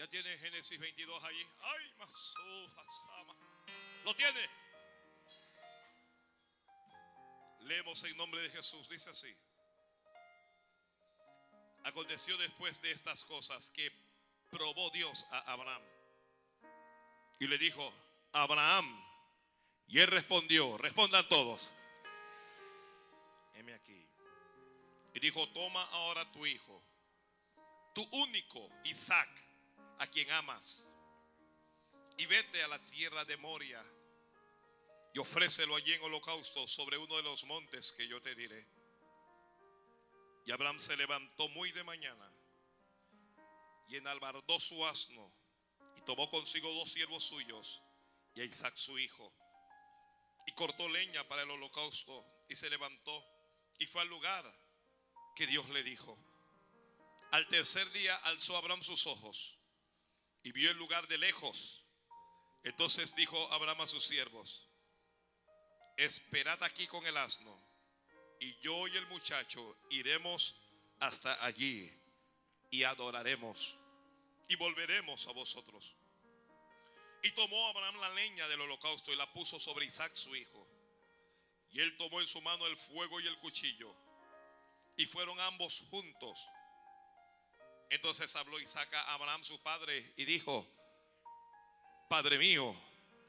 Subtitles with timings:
[0.00, 1.46] Ya tiene Génesis 22 allí.
[1.60, 3.36] Ay, Masama.
[4.02, 4.48] ¿Lo tiene?
[7.64, 8.88] Leemos en nombre de Jesús.
[8.88, 9.30] Dice así.
[11.84, 13.92] Aconteció después de estas cosas que
[14.48, 15.82] probó Dios a Abraham.
[17.38, 17.92] Y le dijo,
[18.32, 19.04] Abraham.
[19.86, 21.70] Y él respondió, respondan todos.
[23.52, 24.08] Heme aquí.
[25.12, 26.82] Y dijo, toma ahora tu hijo,
[27.92, 29.28] tu único Isaac,
[30.00, 30.86] a quien amas,
[32.16, 33.84] y vete a la tierra de Moria
[35.12, 38.66] y ofrécelo allí en holocausto sobre uno de los montes que yo te diré.
[40.46, 42.32] Y Abraham se levantó muy de mañana
[43.88, 45.30] y enalbardó su asno
[45.96, 47.82] y tomó consigo dos siervos suyos
[48.34, 49.30] y a Isaac su hijo.
[50.46, 53.24] Y cortó leña para el holocausto y se levantó
[53.78, 54.50] y fue al lugar
[55.36, 56.18] que Dios le dijo.
[57.32, 59.59] Al tercer día alzó Abraham sus ojos
[60.42, 61.84] y vio el lugar de lejos.
[62.62, 64.68] Entonces dijo Abraham a sus siervos,
[65.96, 67.58] esperad aquí con el asno,
[68.38, 70.62] y yo y el muchacho iremos
[70.98, 71.90] hasta allí
[72.70, 73.76] y adoraremos,
[74.48, 75.96] y volveremos a vosotros.
[77.22, 80.66] Y tomó Abraham la leña del holocausto y la puso sobre Isaac su hijo.
[81.70, 83.94] Y él tomó en su mano el fuego y el cuchillo.
[84.96, 86.48] Y fueron ambos juntos.
[87.90, 90.66] Entonces habló Isaac a Abraham su padre y dijo,
[92.08, 92.74] Padre mío.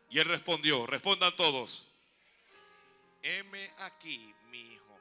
[0.10, 1.88] Y él respondió, respondan todos,
[3.22, 5.00] heme aquí mi hijo.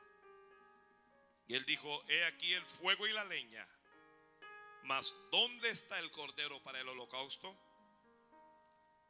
[1.49, 3.67] Y él dijo, he aquí el fuego y la leña.
[4.85, 7.57] Mas ¿dónde está el cordero para el holocausto?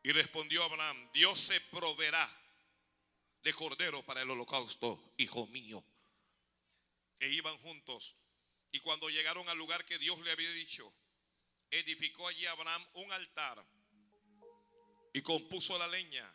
[0.02, 2.28] Y respondió Abraham, Dios se proveerá
[3.42, 5.84] de cordero para el holocausto, hijo mío.
[7.18, 8.16] E iban juntos.
[8.72, 10.92] Y cuando llegaron al lugar que Dios le había dicho,
[11.70, 13.64] edificó allí Abraham un altar
[15.12, 16.30] y compuso la leña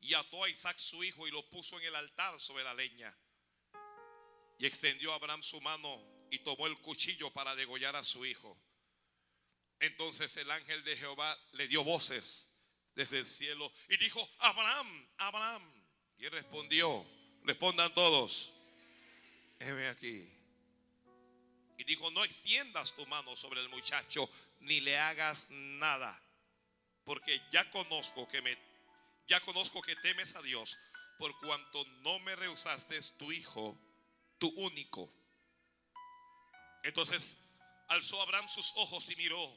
[0.00, 3.16] y ató a Isaac su hijo y lo puso en el altar sobre la leña.
[4.58, 6.00] Y extendió a Abraham su mano
[6.30, 8.56] y tomó el cuchillo para degollar a su hijo.
[9.80, 12.48] Entonces el ángel de Jehová le dio voces
[12.94, 15.84] desde el cielo y dijo, Abraham, Abraham.
[16.18, 17.04] Y él respondió,
[17.42, 18.52] respondan todos,
[19.58, 20.28] heme aquí.
[21.82, 26.16] Y dijo, no extiendas tu mano sobre el muchacho ni le hagas nada,
[27.04, 28.56] porque ya conozco que me
[29.26, 30.78] ya conozco que temes a Dios,
[31.18, 33.76] por cuanto no me rehusaste tu hijo,
[34.38, 35.12] tu único.
[36.84, 37.48] Entonces
[37.88, 39.52] alzó Abraham sus ojos y miró,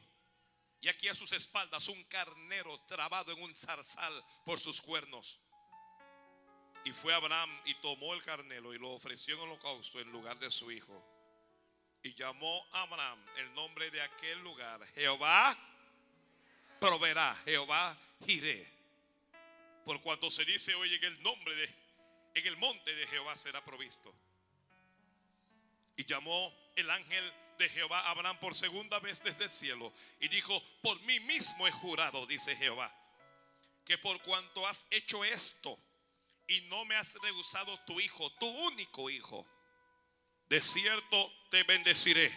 [0.81, 5.37] y aquí a sus espaldas un carnero trabado en un zarzal por sus cuernos.
[6.85, 10.49] Y fue Abraham y tomó el carnero y lo ofreció en holocausto en lugar de
[10.49, 11.14] su hijo.
[12.05, 15.57] Y llamó a Abraham el nombre de aquel lugar, Jehová
[16.79, 18.71] proveerá, Jehová iré.
[19.83, 21.75] Por cuanto se dice hoy en el nombre de,
[22.35, 24.13] en el monte de Jehová será provisto.
[25.97, 29.91] Y llamó el ángel de Jehová a Abraham por segunda vez desde el cielo.
[30.19, 32.95] Y dijo, por mí mismo he jurado, dice Jehová,
[33.83, 35.75] que por cuanto has hecho esto
[36.45, 39.47] y no me has rehusado tu hijo, tu único hijo,
[40.49, 42.31] de cierto te bendeciré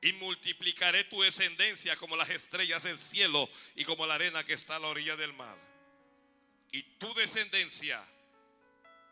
[0.00, 4.76] y multiplicaré tu descendencia como las estrellas del cielo y como la arena que está
[4.76, 5.56] a la orilla del mar.
[6.72, 8.02] Y tu descendencia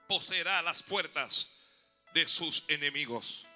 [0.08, 1.50] poseerá las puertas
[2.12, 3.46] de sus enemigos.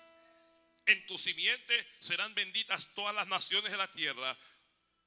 [0.87, 4.37] En tu simiente serán benditas todas las naciones de la tierra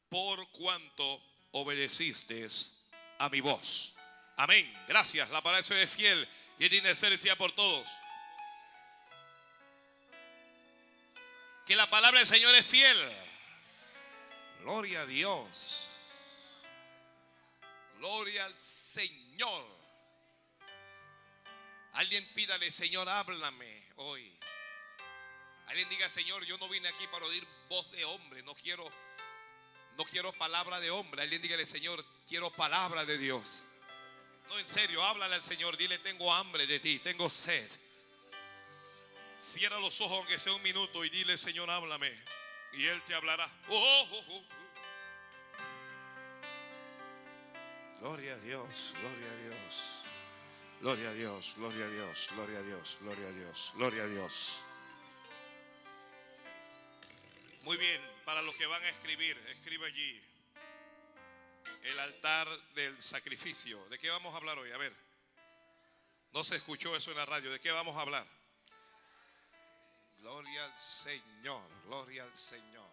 [0.10, 2.46] por cuanto obedeciste
[3.20, 3.96] a mi voz.
[4.36, 4.72] Amén.
[4.88, 5.30] Gracias.
[5.30, 6.28] La palabra es fiel
[6.60, 7.88] y tiene sea por todos.
[11.68, 12.98] Que la palabra del Señor es fiel.
[14.62, 15.90] Gloria a Dios.
[17.98, 19.66] Gloria al Señor.
[21.94, 24.32] Alguien pídale, Señor, háblame hoy.
[25.68, 28.90] Alguien diga, Señor, yo no vine aquí para oír voz de hombre, no quiero
[29.98, 31.24] no quiero palabra de hombre.
[31.24, 33.66] Alguien dígale, Señor, quiero palabra de Dios.
[34.48, 37.70] No, en serio, háblale al Señor, dile, tengo hambre de ti, tengo sed.
[39.40, 42.12] Cierra los ojos aunque sea un minuto y dile, Señor, háblame.
[42.74, 43.50] Y Él te hablará.
[43.70, 44.44] Oh, oh, oh,
[48.00, 49.98] gloria a Dios, gloria a Dios.
[50.80, 54.64] Gloria a Dios, gloria a Dios, gloria a Dios, gloria a Dios, gloria a Dios.
[57.64, 60.22] Muy bien, para los que van a escribir, escribe allí
[61.84, 63.84] el altar del sacrificio.
[63.90, 64.72] ¿De qué vamos a hablar hoy?
[64.72, 64.94] A ver.
[66.34, 67.52] No se escuchó eso en la radio.
[67.52, 68.26] ¿De qué vamos a hablar?
[70.18, 72.90] Gloria al Señor, gloria al Señor.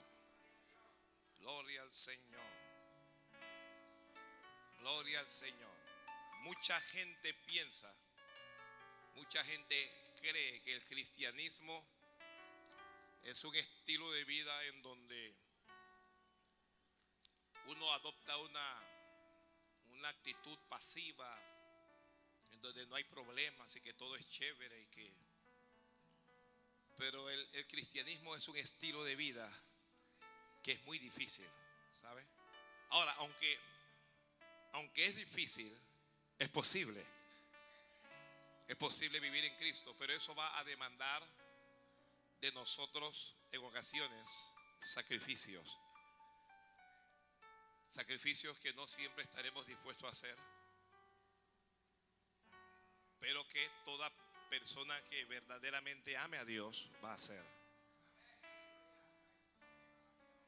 [1.38, 2.50] Gloria al Señor.
[4.81, 5.75] Gloria al Señor.
[6.43, 7.91] Mucha gente piensa,
[9.15, 11.82] mucha gente cree que el cristianismo
[13.23, 15.35] es un estilo de vida en donde
[17.67, 18.82] uno adopta una,
[19.94, 21.38] una actitud pasiva,
[22.53, 25.24] en donde no hay problemas y que todo es chévere y que...
[26.96, 29.50] Pero el, el cristianismo es un estilo de vida
[30.62, 31.49] que es muy difícil,
[31.93, 32.25] ¿sabe?
[32.91, 33.58] Ahora, aunque,
[34.73, 35.76] aunque es difícil,
[36.38, 37.05] es posible.
[38.67, 41.23] Es posible vivir en Cristo, pero eso va a demandar
[42.41, 45.79] de nosotros en ocasiones sacrificios.
[47.88, 50.37] Sacrificios que no siempre estaremos dispuestos a hacer,
[53.20, 54.11] pero que toda
[54.59, 57.45] persona que verdaderamente ame a Dios va a hacer.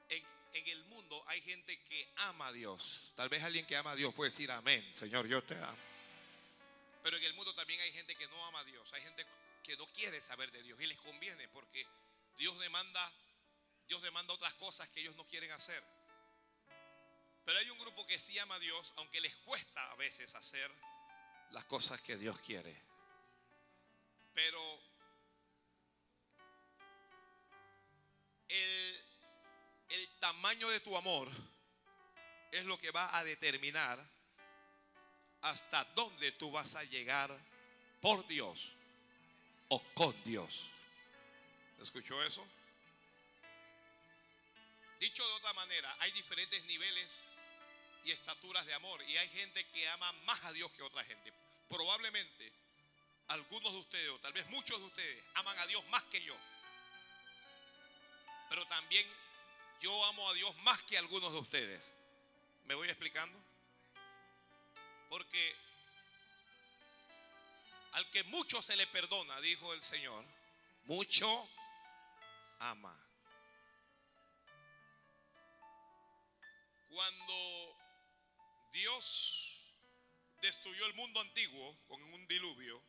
[0.08, 3.12] En, en el mundo hay gente que ama a Dios.
[3.16, 5.76] Tal vez alguien que ama a Dios puede decir amén, Señor, yo te amo.
[7.02, 8.92] Pero en el mundo también hay gente que no ama a Dios.
[8.92, 9.26] Hay gente
[9.64, 11.84] que no quiere saber de Dios y les conviene porque
[12.38, 13.12] Dios demanda,
[13.88, 15.82] Dios demanda otras cosas que ellos no quieren hacer.
[17.44, 20.70] Pero hay un grupo que sí ama a Dios, aunque les cuesta a veces hacer
[21.50, 22.85] las cosas que Dios quiere.
[24.36, 24.82] Pero
[28.48, 29.04] el,
[29.88, 31.26] el tamaño de tu amor
[32.52, 33.98] es lo que va a determinar
[35.40, 37.34] hasta dónde tú vas a llegar
[38.02, 38.74] por Dios
[39.68, 40.66] o con Dios.
[41.80, 42.46] ¿Escuchó eso?
[45.00, 47.22] Dicho de otra manera, hay diferentes niveles
[48.04, 51.32] y estaturas de amor y hay gente que ama más a Dios que otra gente.
[51.70, 52.65] Probablemente
[53.28, 56.36] algunos de ustedes, o tal vez muchos de ustedes, aman a Dios más que yo.
[58.48, 59.06] Pero también
[59.80, 61.92] yo amo a Dios más que algunos de ustedes.
[62.64, 63.38] ¿Me voy explicando?
[65.08, 65.56] Porque
[67.92, 70.24] al que mucho se le perdona, dijo el Señor,
[70.84, 71.48] mucho
[72.58, 72.94] ama.
[76.90, 77.76] Cuando
[78.72, 79.72] Dios
[80.40, 82.82] destruyó el mundo antiguo con un diluvio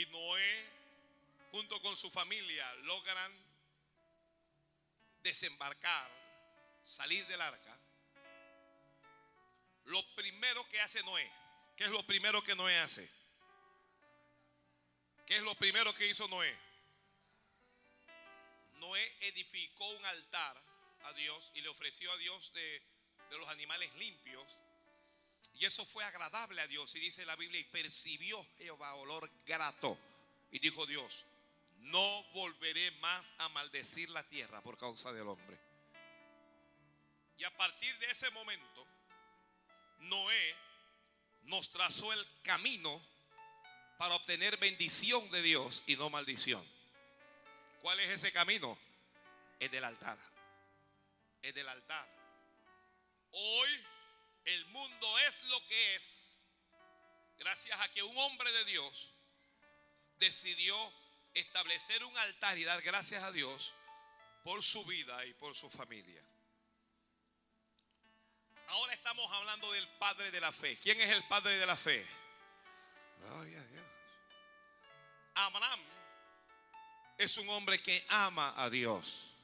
[0.00, 0.66] y Noé
[1.52, 3.32] junto con su familia logran
[5.22, 6.10] desembarcar,
[6.84, 7.78] salir del arca,
[9.84, 11.30] lo primero que hace Noé,
[11.76, 13.06] ¿qué es lo primero que Noé hace?
[15.26, 16.56] ¿Qué es lo primero que hizo Noé?
[18.78, 20.56] Noé edificó un altar
[21.02, 22.82] a Dios y le ofreció a Dios de,
[23.30, 24.62] de, los animales limpios.
[25.60, 26.94] Y eso fue agradable a Dios.
[26.94, 29.96] Y dice la Biblia, y percibió Jehová olor grato.
[30.50, 31.26] Y dijo Dios,
[31.80, 35.60] no volveré más a maldecir la tierra por causa del hombre.
[37.36, 38.86] Y a partir de ese momento,
[39.98, 40.56] Noé
[41.42, 42.98] nos trazó el camino
[43.98, 46.66] para obtener bendición de Dios y no maldición.
[47.82, 48.78] ¿Cuál es ese camino?
[49.58, 50.16] Es del altar.
[51.42, 52.08] Es del altar.
[53.32, 53.68] Hoy
[54.44, 56.36] el mundo es lo que es
[57.38, 59.14] gracias a que un hombre de Dios
[60.18, 60.76] decidió
[61.34, 63.72] establecer un altar y dar gracias a Dios
[64.44, 66.22] por su vida y por su familia.
[68.68, 70.78] Ahora estamos hablando del padre de la fe.
[70.78, 72.06] ¿Quién es el padre de la fe?
[73.18, 73.86] Gloria a Dios.
[75.34, 75.80] Abraham
[77.18, 79.34] es un hombre que ama a Dios.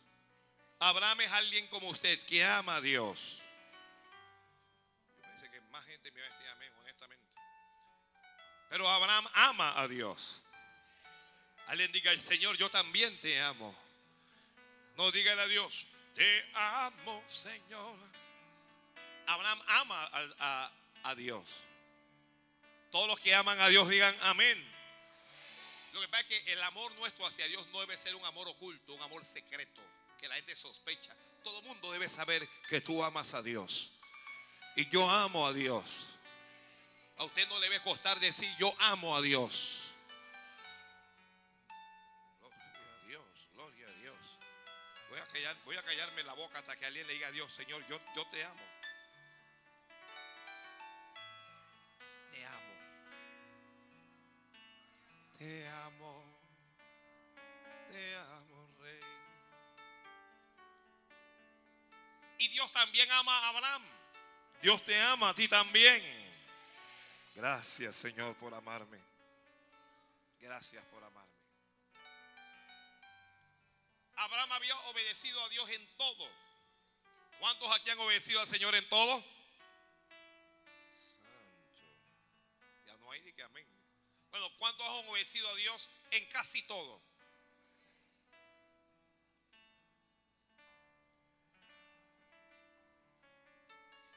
[0.78, 3.42] Abraham es alguien como usted que ama a Dios.
[8.76, 10.42] Pero Abraham ama a Dios.
[11.68, 13.74] Alguien diga, Señor, yo también te amo.
[14.98, 17.96] No dígale a Dios, te amo, Señor.
[19.28, 20.72] Abraham ama a, a,
[21.04, 21.42] a Dios.
[22.92, 24.62] Todos los que aman a Dios digan amén.
[25.94, 28.46] Lo que pasa es que el amor nuestro hacia Dios no debe ser un amor
[28.46, 29.80] oculto, un amor secreto,
[30.20, 31.16] que la gente sospecha.
[31.42, 33.92] Todo el mundo debe saber que tú amas a Dios.
[34.76, 36.08] Y yo amo a Dios.
[37.18, 39.94] A usted no le debe costar decir yo amo a Dios.
[42.40, 44.16] Gloria a Dios, gloria a Dios.
[45.64, 48.26] Voy a, callarme la boca hasta que alguien le diga a Dios, Señor, yo, yo
[48.26, 48.60] te amo.
[52.32, 52.74] Te amo.
[55.38, 56.24] Te amo.
[57.90, 59.00] Te amo, Rey.
[62.38, 63.84] Y Dios también ama a Abraham.
[64.60, 66.25] Dios te ama a ti también.
[67.36, 68.98] Gracias, Señor, por amarme.
[70.40, 71.36] Gracias por amarme.
[74.14, 76.30] Abraham había obedecido a Dios en todo.
[77.38, 79.22] ¿Cuántos aquí han obedecido al Señor en todo?
[80.90, 81.28] Santo.
[82.86, 83.68] Ya no hay ni que amén.
[84.30, 87.02] Bueno, ¿cuántos han obedecido a Dios en casi todo?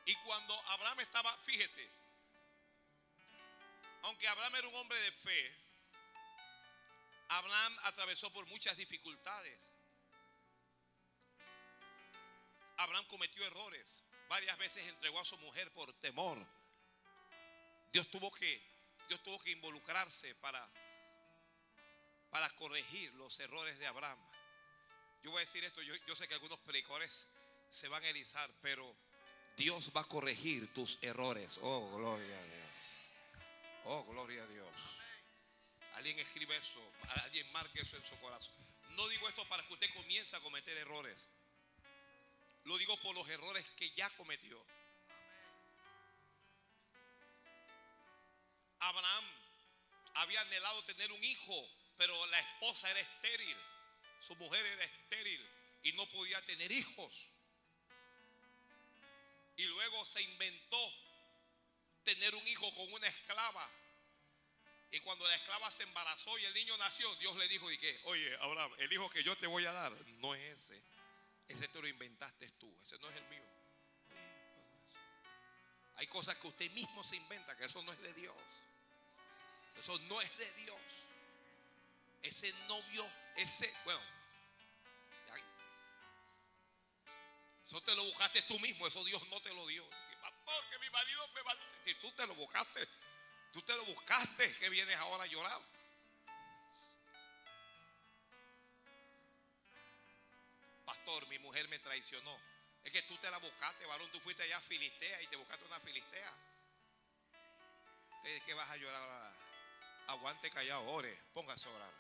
[0.06, 1.99] Y cuando Abraham estaba, fíjese,
[4.04, 5.56] aunque Abraham era un hombre de fe,
[7.30, 9.72] Abraham atravesó por muchas dificultades.
[12.78, 14.04] Abraham cometió errores.
[14.30, 16.38] Varias veces entregó a su mujer por temor.
[17.92, 18.62] Dios tuvo que,
[19.08, 20.66] Dios tuvo que involucrarse para,
[22.30, 24.20] para corregir los errores de Abraham.
[25.22, 27.28] Yo voy a decir esto, yo, yo sé que algunos predicadores
[27.70, 28.96] se van a erizar, pero
[29.58, 31.60] Dios va a corregir tus errores.
[31.62, 32.99] Oh, gloria a Dios.
[33.86, 34.68] Oh, gloria a Dios.
[35.96, 36.82] Alguien escribe eso,
[37.24, 38.56] alguien marque eso en su corazón.
[38.92, 41.28] No digo esto para que usted comience a cometer errores.
[42.66, 44.64] Lo digo por los errores que ya cometió.
[48.80, 49.26] Abraham
[50.16, 53.58] había anhelado tener un hijo, pero la esposa era estéril.
[54.22, 55.50] Su mujer era estéril
[55.84, 57.32] y no podía tener hijos.
[59.58, 60.94] Y luego se inventó
[62.16, 63.70] tener un hijo con una esclava.
[64.92, 68.00] Y cuando la esclava se embarazó y el niño nació, Dios le dijo, ¿y qué?
[68.06, 70.82] Oye, Abraham, el hijo que yo te voy a dar no es ese.
[71.48, 73.44] Ese te lo inventaste tú, ese no es el mío.
[75.98, 78.36] Hay cosas que usted mismo se inventa, que eso no es de Dios.
[79.78, 80.82] Eso no es de Dios.
[82.24, 84.02] Ese novio, ese, bueno,
[87.70, 89.88] Eso te lo buscaste tú mismo, eso Dios no te lo dio.
[90.50, 91.56] Pastor, que mi marido me va.
[91.86, 92.88] Si tú te lo buscaste,
[93.54, 95.62] tú te lo buscaste, que vienes ahora a llorar.
[100.86, 102.36] Pastor, mi mujer me traicionó.
[102.84, 104.10] Es que tú te la buscaste, varón.
[104.12, 106.34] Tú fuiste allá a Filistea y te buscaste una Filistea.
[108.18, 109.34] ¿Ustedes qué vas a llorar?
[110.08, 111.94] Aguante callado, ore, póngase a orar.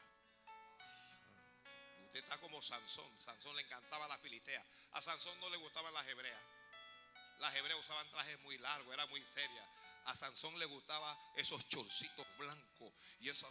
[2.05, 3.19] Usted está como Sansón.
[3.19, 4.65] Sansón le encantaba la filistea.
[4.93, 6.41] A Sansón no le gustaban las hebreas.
[7.39, 9.65] Las hebreas usaban trajes muy largos, era muy seria.
[10.05, 13.47] A Sansón le gustaba esos chorcitos blancos y eso.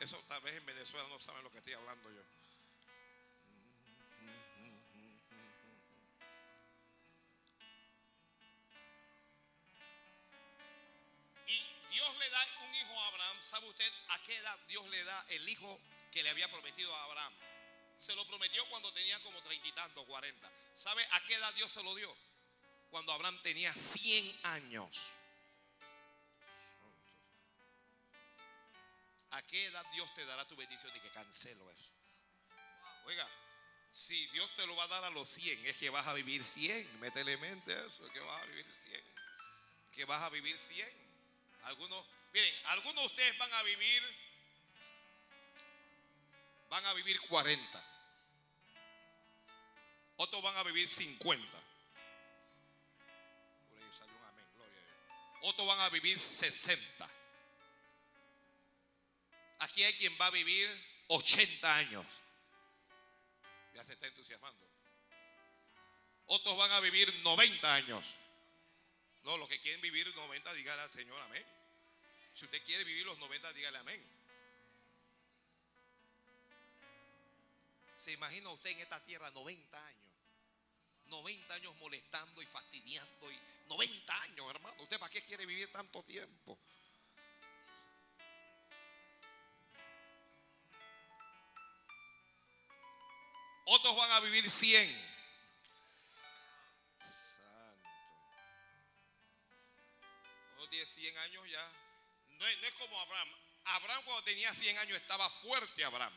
[0.00, 2.22] Eso tal vez en Venezuela no saben lo que estoy hablando yo.
[13.48, 15.80] ¿sabe usted a qué edad Dios le da el hijo
[16.12, 17.32] que le había prometido a Abraham?
[17.98, 20.50] Se lo prometió cuando tenía como treinta y tantos, cuarenta.
[20.72, 22.16] ¿Sabe a qué edad Dios se lo dio?
[22.90, 24.96] Cuando Abraham tenía cien años.
[29.32, 30.96] ¿A qué edad Dios te dará tu bendición?
[30.96, 31.92] Y que cancelo eso.
[33.04, 33.28] Oiga,
[33.90, 36.42] si Dios te lo va a dar a los 100, es que vas a vivir
[36.42, 37.00] 100.
[37.00, 39.04] Métele mente eso, que vas a vivir 100.
[39.94, 40.88] Que vas a vivir 100.
[41.64, 44.02] Algunos Miren, algunos de ustedes van a vivir,
[46.68, 47.87] van a vivir 40.
[50.18, 51.46] Otros van a vivir 50.
[53.68, 54.96] Por ahí salió un amén, gloria a Dios.
[55.42, 57.08] Otros van a vivir 60.
[59.60, 60.68] Aquí hay quien va a vivir
[61.06, 62.04] 80 años.
[63.74, 64.68] Ya se está entusiasmando.
[66.26, 68.16] Otros van a vivir 90 años.
[69.22, 71.46] No, los que quieren vivir 90, dígale al Señor amén.
[72.34, 74.04] Si usted quiere vivir los 90, dígale amén.
[77.96, 80.07] ¿Se imagina usted en esta tierra 90 años?
[81.08, 83.38] 90 años molestando y fastidiando y
[83.68, 84.82] 90 años, hermano.
[84.82, 86.58] ¿Usted para qué quiere vivir tanto tiempo?
[93.70, 95.08] Otros van a vivir 100.
[97.00, 97.88] Santo.
[100.54, 101.70] Otros 10, 100 años ya
[102.38, 103.28] no es, como Abraham.
[103.64, 106.14] Abraham cuando tenía 100 años estaba fuerte Abraham.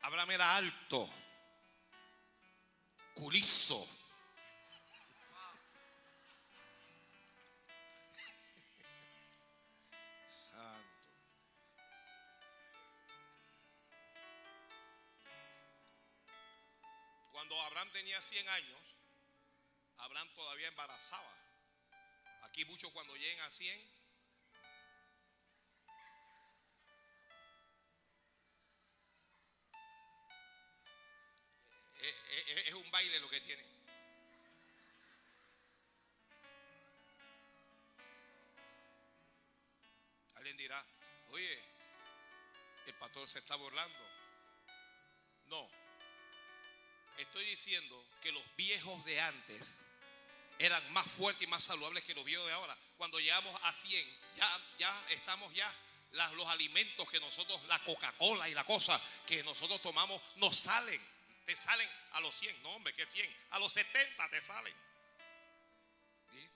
[0.00, 1.08] Abraham era alto,
[3.16, 3.88] culizo.
[10.28, 10.86] Santo.
[17.32, 18.80] Cuando Abraham tenía 100 años,
[19.98, 21.34] Abraham todavía embarazaba.
[22.42, 23.95] Aquí muchos cuando lleguen a 100
[32.96, 33.62] baile lo que tiene.
[40.36, 40.82] Alguien dirá,
[41.28, 41.58] oye,
[42.86, 43.98] el pastor se está burlando.
[45.48, 45.68] No.
[47.18, 49.74] Estoy diciendo que los viejos de antes
[50.58, 52.74] eran más fuertes y más saludables que los viejos de ahora.
[52.96, 55.70] Cuando llegamos a 100, ya, ya estamos ya,
[56.34, 61.15] los alimentos que nosotros, la Coca-Cola y la cosa que nosotros tomamos, nos salen.
[61.46, 64.74] Te salen a los 100, no hombre, que 100, a los 70 te salen.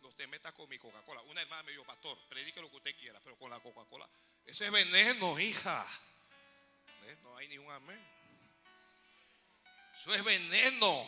[0.02, 1.23] No te metas con mi Coca-Cola.
[1.23, 4.09] Una hermana me dijo, pastor, predique lo que usted quiera, pero con la Coca-Cola,
[4.47, 5.87] eso es veneno, hija.
[7.23, 8.00] No hay ni un amén.
[9.94, 11.06] Eso es veneno.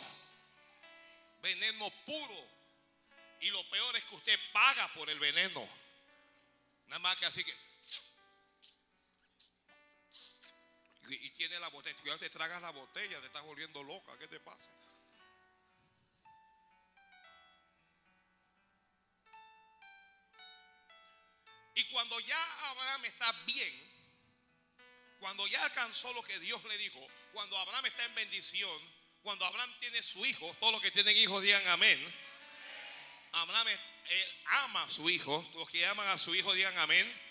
[1.41, 2.47] Veneno puro.
[3.41, 5.67] Y lo peor es que usted paga por el veneno.
[6.87, 7.53] Nada más que así que.
[11.09, 12.17] Y, tiene la botella.
[12.17, 14.17] Te tragas la botella, te estás volviendo loca.
[14.17, 14.71] ¿Qué te pasa?
[21.75, 23.93] Y cuando ya Abraham está bien,
[25.19, 26.99] cuando ya alcanzó lo que Dios le dijo,
[27.31, 28.81] cuando Abraham está en bendición,
[29.23, 32.15] cuando Abraham tiene su hijo, todos los que tienen hijos digan amén.
[33.31, 33.67] Abraham
[34.45, 37.22] ama a su hijo, los que aman a su hijo digan amén.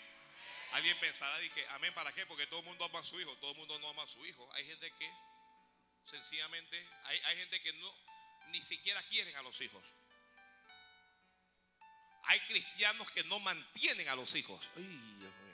[0.73, 2.25] Alguien pensará, dije, amén, ¿para qué?
[2.26, 4.25] Porque todo el mundo ama a su hijo, todo el mundo no ama a su
[4.25, 4.49] hijo.
[4.55, 5.12] Hay gente que,
[6.05, 7.95] sencillamente, hay, hay gente que no,
[8.49, 9.85] ni siquiera quieren a los hijos.
[12.25, 14.61] Hay cristianos que no mantienen a los hijos.
[14.76, 15.52] Ay, Dios mío.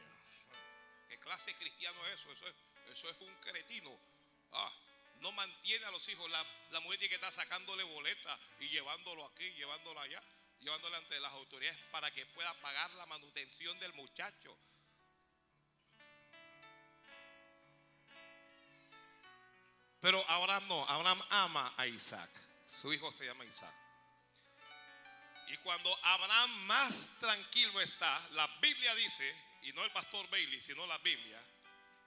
[1.09, 2.31] ¿Qué clase de cristiano es eso?
[2.31, 2.55] Eso es,
[2.93, 3.91] eso es un cretino.
[4.53, 4.73] Ah,
[5.21, 6.31] no mantiene a los hijos.
[6.31, 10.23] La, la mujer tiene que estar sacándole boleta y llevándolo aquí, llevándolo allá,
[10.61, 14.57] llevándolo ante las autoridades para que pueda pagar la manutención del muchacho.
[20.01, 22.31] Pero Abraham no, Abraham ama a Isaac.
[22.81, 23.75] Su hijo se llama Isaac.
[25.49, 30.87] Y cuando Abraham más tranquilo está, la Biblia dice, y no el pastor Bailey, sino
[30.87, 31.43] la Biblia,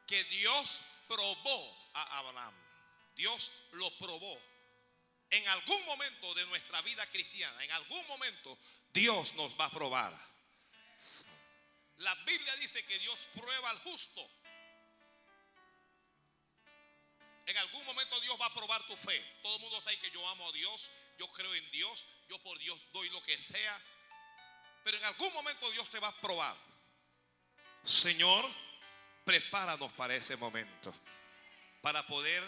[0.08, 2.54] que Dios probó a Abraham.
[3.16, 4.40] Dios lo probó.
[5.32, 8.58] En algún momento de nuestra vida cristiana, en algún momento,
[8.94, 10.14] Dios nos va a probar.
[11.98, 14.30] La Biblia dice que Dios prueba al justo.
[17.52, 19.22] En algún momento Dios va a probar tu fe.
[19.44, 22.58] Todo el mundo sabe que yo amo a Dios, yo creo en Dios, yo por
[22.60, 23.78] Dios doy lo que sea.
[24.86, 26.56] Pero en algún momento Dios te va a probar.
[27.84, 28.50] Señor,
[29.26, 30.96] prepáranos para ese momento.
[31.82, 32.42] Para poder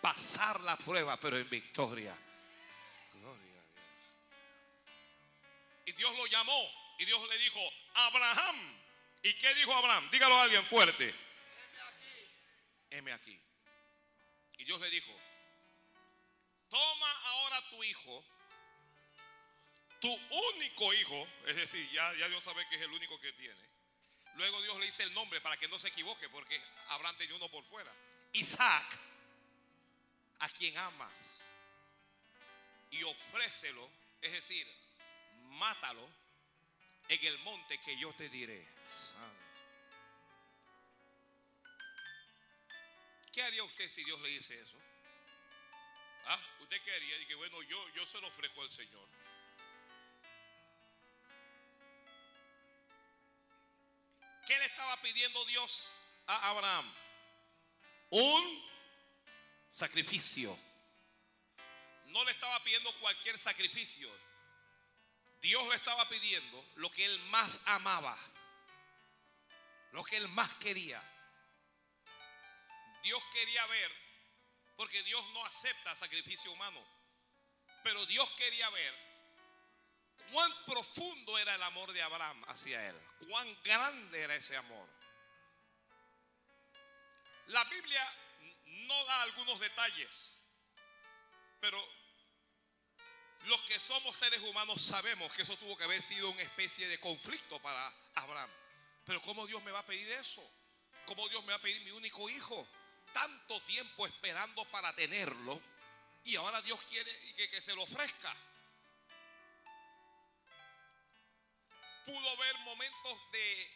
[0.00, 2.16] pasar la prueba, pero en victoria.
[3.14, 3.64] Gloria a Dios.
[5.86, 7.60] Y Dios lo llamó y Dios le dijo,
[7.94, 8.80] Abraham.
[9.24, 10.08] ¿Y qué dijo Abraham?
[10.12, 11.12] Dígalo a alguien fuerte.
[12.90, 13.45] Heme aquí.
[14.58, 15.12] Y Dios le dijo,
[16.68, 18.24] toma ahora tu hijo,
[20.00, 20.08] tu
[20.54, 23.66] único hijo, es decir, ya, Dios sabe que es el único que tiene.
[24.36, 27.48] Luego Dios le dice el nombre para que no se equivoque, porque Abraham tenía uno
[27.48, 27.92] por fuera.
[28.32, 28.98] Isaac,
[30.40, 31.40] a quien amas,
[32.90, 33.90] y ofrécelo,
[34.20, 34.66] es decir,
[35.52, 36.06] mátalo
[37.08, 38.66] en el monte que yo te diré.
[43.36, 44.78] ¿Qué haría usted si Dios le dice eso?
[46.24, 46.40] ¿Ah?
[46.60, 47.18] ¿Usted qué haría?
[47.18, 49.06] Dije, bueno, yo, yo se lo ofrezco al Señor.
[54.46, 55.86] ¿Qué le estaba pidiendo Dios
[56.28, 56.94] a Abraham?
[58.08, 58.70] Un
[59.68, 60.58] sacrificio.
[62.06, 64.10] No le estaba pidiendo cualquier sacrificio.
[65.42, 68.16] Dios le estaba pidiendo lo que él más amaba,
[69.92, 71.02] lo que él más quería.
[73.06, 73.92] Dios quería ver,
[74.74, 76.84] porque Dios no acepta sacrificio humano,
[77.84, 78.94] pero Dios quería ver
[80.32, 84.88] cuán profundo era el amor de Abraham hacia él, cuán grande era ese amor.
[87.46, 88.02] La Biblia
[88.64, 90.40] no da algunos detalles,
[91.60, 91.80] pero
[93.44, 96.98] los que somos seres humanos sabemos que eso tuvo que haber sido una especie de
[96.98, 98.50] conflicto para Abraham.
[99.04, 100.42] Pero ¿cómo Dios me va a pedir eso?
[101.06, 102.68] ¿Cómo Dios me va a pedir mi único hijo?
[103.12, 105.60] Tanto tiempo esperando para tenerlo
[106.24, 108.34] y ahora Dios quiere que, se lo ofrezca.
[112.04, 113.70] Pudo haber momentos de,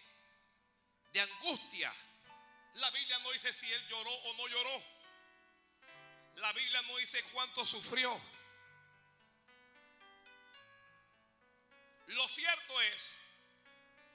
[1.13, 1.93] de angustia.
[2.75, 4.83] La Biblia no dice si él lloró o no lloró.
[6.37, 8.21] La Biblia no dice cuánto sufrió.
[12.09, 13.15] Lo cierto es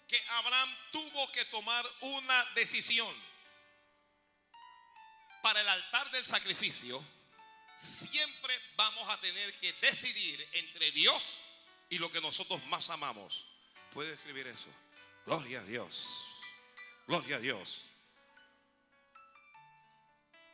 [0.08, 3.35] que Abraham tuvo que tomar una decisión
[5.46, 7.06] para el altar del sacrificio,
[7.78, 11.42] siempre vamos a tener que decidir entre Dios
[11.88, 13.46] y lo que nosotros más amamos.
[13.94, 14.70] ¿Puede escribir eso?
[15.24, 16.08] Gloria a Dios.
[17.06, 17.84] Gloria a Dios.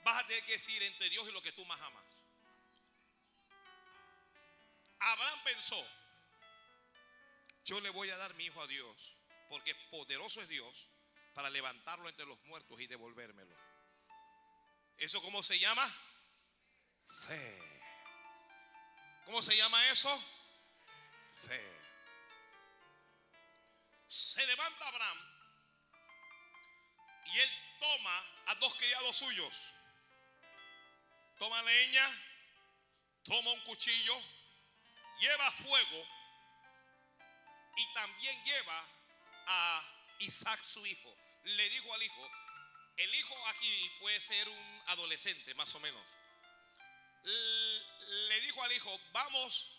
[0.04, 2.04] Vas a tener que decir entre Dios y lo que tú más amas.
[5.00, 5.88] Abraham pensó,
[7.64, 9.16] yo le voy a dar mi hijo a Dios,
[9.48, 10.90] porque poderoso es Dios
[11.34, 13.61] para levantarlo entre los muertos y devolvérmelo.
[15.02, 15.84] ¿Eso cómo se llama?
[17.26, 17.60] Fe.
[19.26, 20.24] ¿Cómo se llama eso?
[21.48, 21.60] Fe.
[24.06, 25.18] Se levanta Abraham
[27.34, 29.74] y él toma a dos criados suyos.
[31.40, 32.08] Toma leña,
[33.24, 34.22] toma un cuchillo,
[35.20, 36.08] lleva fuego
[37.76, 38.86] y también lleva
[39.48, 39.84] a
[40.20, 41.12] Isaac su hijo.
[41.44, 42.32] Le dijo al hijo,
[42.98, 46.04] el hijo aquí puede ser un adolescente más o menos.
[47.24, 49.78] Le dijo al hijo, vamos,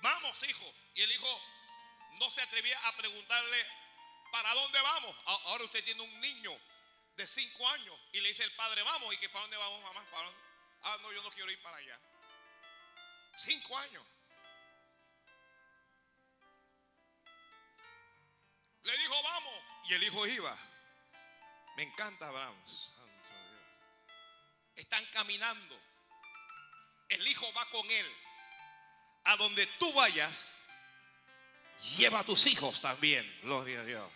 [0.00, 0.74] vamos hijo.
[0.94, 1.42] Y el hijo
[2.18, 3.66] no se atrevía a preguntarle,
[4.30, 5.16] ¿para dónde vamos?
[5.24, 6.56] Ahora usted tiene un niño
[7.16, 9.12] de cinco años y le dice el padre, vamos.
[9.14, 10.06] ¿Y que para dónde vamos, mamá?
[10.82, 11.98] Ah, no, yo no quiero ir para allá.
[13.36, 14.04] Cinco años.
[18.82, 19.54] Le dijo, vamos.
[19.88, 20.69] Y el hijo iba.
[21.80, 22.54] Me encanta Abraham.
[24.76, 25.80] Están caminando.
[27.08, 28.06] El hijo va con él.
[29.24, 30.56] A donde tú vayas,
[31.96, 33.24] lleva a tus hijos también.
[33.40, 34.12] Gloria a Dios.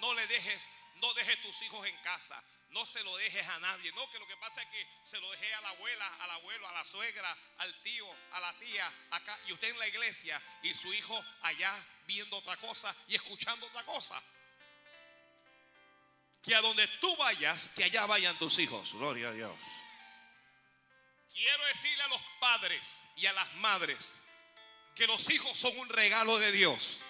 [0.00, 0.68] No le dejes,
[1.02, 2.40] no dejes tus hijos en casa.
[2.70, 3.90] No se lo dejes a nadie.
[3.94, 6.68] No, que lo que pasa es que se lo dejé a la abuela, al abuelo,
[6.68, 9.36] a la suegra, al tío, a la tía, acá.
[9.48, 11.74] Y usted en la iglesia y su hijo allá
[12.06, 14.22] viendo otra cosa y escuchando otra cosa.
[16.48, 18.94] Que a donde tú vayas, que allá vayan tus hijos.
[18.94, 19.52] Gloria a Dios.
[21.30, 22.80] Quiero decirle a los padres
[23.16, 24.14] y a las madres
[24.94, 27.00] que los hijos son un regalo de Dios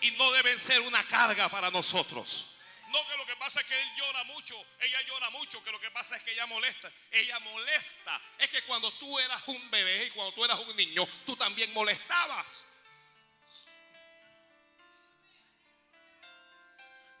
[0.00, 2.56] y no deben ser una carga para nosotros.
[2.88, 5.80] No que lo que pasa es que él llora mucho, ella llora mucho, que lo
[5.80, 6.90] que pasa es que ella molesta.
[7.12, 8.20] Ella molesta.
[8.36, 11.72] Es que cuando tú eras un bebé y cuando tú eras un niño, tú también
[11.72, 12.64] molestabas.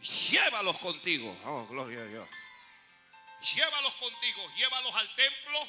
[0.00, 1.36] Llévalos contigo.
[1.44, 2.28] Oh, gloria a Dios.
[3.54, 5.66] Llévalos contigo, llévalos al templo,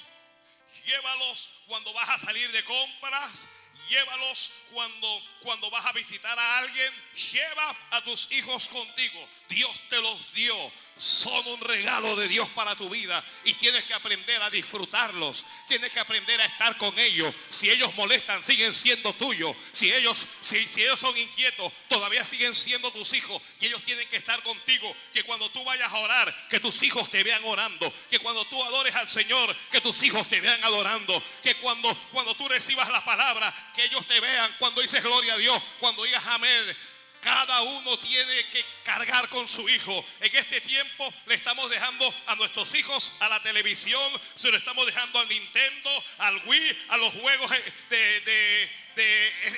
[0.86, 3.50] llévalos cuando vas a salir de compras,
[3.90, 6.94] llévalos cuando, cuando vas a visitar a alguien,
[7.32, 9.30] lleva a tus hijos contigo.
[9.50, 10.56] Dios te los dio.
[10.98, 15.46] Son un regalo de Dios para tu vida y tienes que aprender a disfrutarlos.
[15.68, 17.34] Tienes que aprender a estar con ellos.
[17.52, 19.56] Si ellos molestan, siguen siendo tuyos.
[19.74, 24.18] Si ellos, si, ellos son inquietos, todavía siguen siendo tus hijos y ellos tienen que
[24.18, 24.96] estar contigo.
[25.14, 27.94] Que cuando tú vayas a orar, que tus hijos te vean orando.
[28.10, 31.22] Que cuando tú adores al Señor, que tus hijos te vean adorando.
[31.44, 34.52] Que cuando, cuando tú recibas la palabra, que ellos te vean.
[34.58, 36.76] Cuando dices gloria a Dios, cuando digas amén
[37.22, 40.06] cada uno tiene que cargar con su hijo.
[40.22, 44.02] En este tiempo le estamos dejando a nuestros hijos a la televisión,
[44.36, 47.52] se lo estamos dejando al Nintendo, al Wii, a los juegos
[47.90, 48.70] de,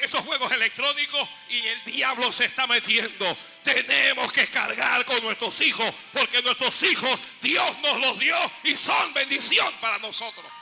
[0.02, 3.38] esos juegos electrónicos y el diablo se está metiendo.
[3.63, 9.13] Tenemos que cargar con nuestros hijos porque nuestros hijos Dios nos los dio y son
[9.13, 10.59] bendición para nosotros.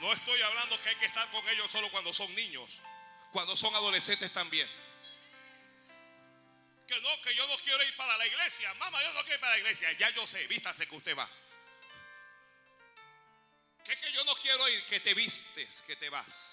[0.00, 2.80] No estoy hablando que hay que estar con ellos solo cuando son niños,
[3.32, 4.68] cuando son adolescentes también.
[6.86, 8.72] Que no, que yo no quiero ir para la iglesia.
[8.74, 9.90] Mamá, yo no quiero ir para la iglesia.
[9.92, 11.28] Ya yo sé, vístase que usted va.
[13.84, 16.52] Que es que yo no quiero ir, que te vistes, que te vas.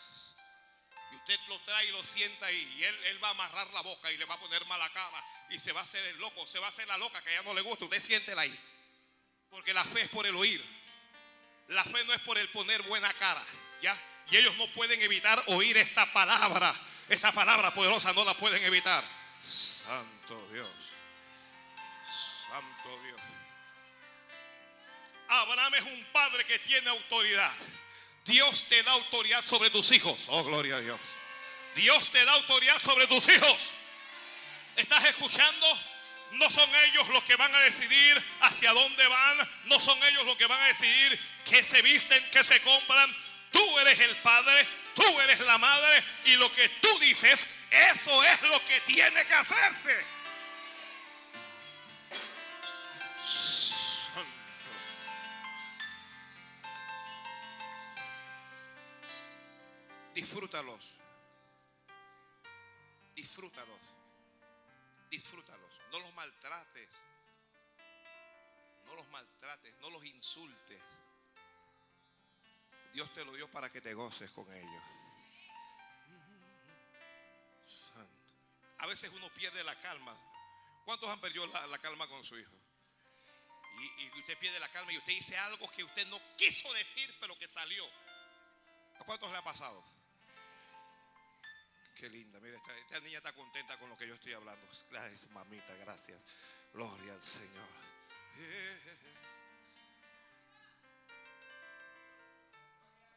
[1.11, 2.75] Y usted lo trae y lo sienta ahí.
[2.77, 5.23] Y él, él va a amarrar la boca y le va a poner mala cara.
[5.51, 7.43] Y se va a hacer el loco, se va a hacer la loca que ya
[7.43, 7.85] no le gusta.
[7.85, 8.59] Usted siéntela ahí.
[9.51, 10.63] Porque la fe es por el oír.
[11.67, 13.43] La fe no es por el poner buena cara,
[13.81, 13.97] ¿ya?
[14.29, 16.73] Y ellos no pueden evitar oír esta palabra.
[17.09, 19.03] Esta palabra poderosa no la pueden evitar.
[19.39, 20.69] Santo Dios.
[22.47, 23.19] Santo Dios.
[25.27, 27.51] Abraham es un padre que tiene autoridad.
[28.25, 30.17] Dios te da autoridad sobre tus hijos.
[30.27, 30.99] Oh, gloria a Dios.
[31.75, 33.73] Dios te da autoridad sobre tus hijos.
[34.75, 35.67] ¿Estás escuchando?
[36.33, 39.49] No son ellos los que van a decidir hacia dónde van.
[39.65, 41.19] No son ellos los que van a decidir
[41.49, 43.09] qué se visten, qué se compran.
[43.51, 48.41] Tú eres el padre, tú eres la madre y lo que tú dices, eso es
[48.43, 50.05] lo que tiene que hacerse.
[60.13, 60.93] Disfrútalos.
[63.15, 63.95] Disfrútalos.
[65.09, 65.69] Disfrútalos.
[65.91, 66.89] No los maltrates.
[68.85, 69.75] No los maltrates.
[69.81, 70.81] No los insultes.
[72.93, 74.83] Dios te lo dio para que te goces con ellos.
[78.77, 80.15] A veces uno pierde la calma.
[80.85, 82.51] ¿Cuántos han perdido la, calma con su hijo?
[83.97, 87.37] y, usted pierde la calma y usted dice algo que usted no quiso decir, pero
[87.39, 87.83] que salió.
[88.99, 89.83] ¿A cuántos le ha pasado?
[91.95, 94.67] Qué linda, mira, esta, esta niña está contenta con lo que yo estoy hablando.
[94.91, 96.21] Gracias, mamita, gracias.
[96.73, 97.67] Gloria al Señor.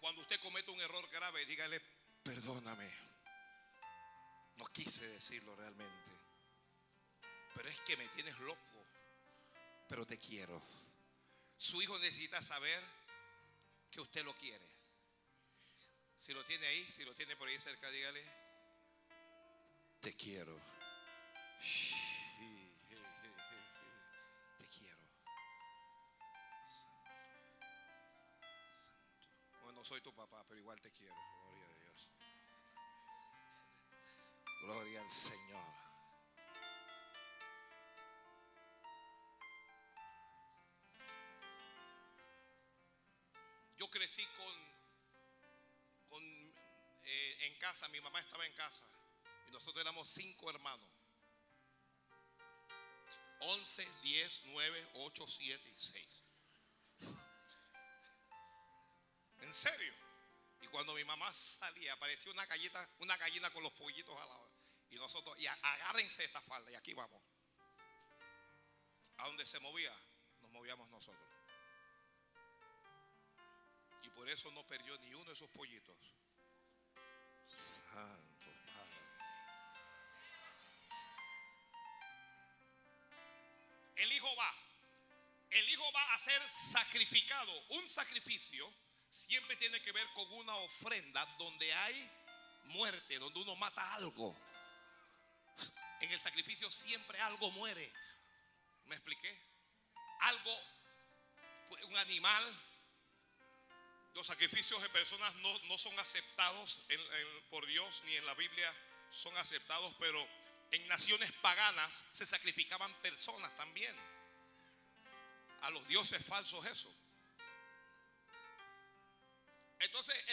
[0.07, 1.81] Cuando usted comete un error grave, dígale,
[2.23, 2.89] perdóname.
[4.55, 6.11] No quise decirlo realmente.
[7.53, 8.87] Pero es que me tienes loco.
[9.89, 10.63] Pero te quiero.
[11.57, 12.81] Su hijo necesita saber
[13.91, 14.65] que usted lo quiere.
[16.17, 18.23] Si lo tiene ahí, si lo tiene por ahí cerca, dígale,
[20.01, 20.57] te quiero.
[29.87, 31.15] Soy tu papá, pero igual te quiero.
[31.45, 32.11] Gloria a Dios.
[34.63, 35.65] Gloria al Señor.
[43.77, 44.55] Yo crecí con,
[46.09, 46.23] con
[47.05, 48.85] eh, en casa, mi mamá estaba en casa
[49.47, 50.89] y nosotros éramos cinco hermanos.
[53.39, 56.16] 11, 10, 9, 8, 7 y 6.
[59.47, 59.95] En serio.
[60.61, 64.51] Y cuando mi mamá salía, aparecía una gallina, una gallina con los pollitos al lado.
[64.91, 67.23] Y nosotros, y agárrense esta falda, y aquí vamos.
[69.19, 69.95] A donde se movía,
[70.41, 71.23] nos movíamos nosotros.
[74.03, 75.97] Y por eso no perdió ni uno de esos pollitos.
[77.47, 78.99] Santo Padre.
[83.95, 84.55] El hijo va.
[85.51, 87.53] El hijo va a ser sacrificado.
[87.69, 88.69] Un sacrificio
[89.11, 92.11] siempre tiene que ver con una ofrenda donde hay
[92.65, 94.37] muerte, donde uno mata algo.
[96.01, 97.93] En el sacrificio siempre algo muere.
[98.87, 99.35] ¿Me expliqué?
[100.21, 100.61] Algo,
[101.69, 102.63] pues, un animal.
[104.15, 106.81] Los sacrificios de personas no, no son aceptados
[107.51, 108.75] por Dios ni en la Biblia
[109.11, 110.27] son aceptados, pero
[110.71, 113.95] en naciones paganas se sacrificaban personas también.
[115.63, 116.93] A los dioses falsos eso.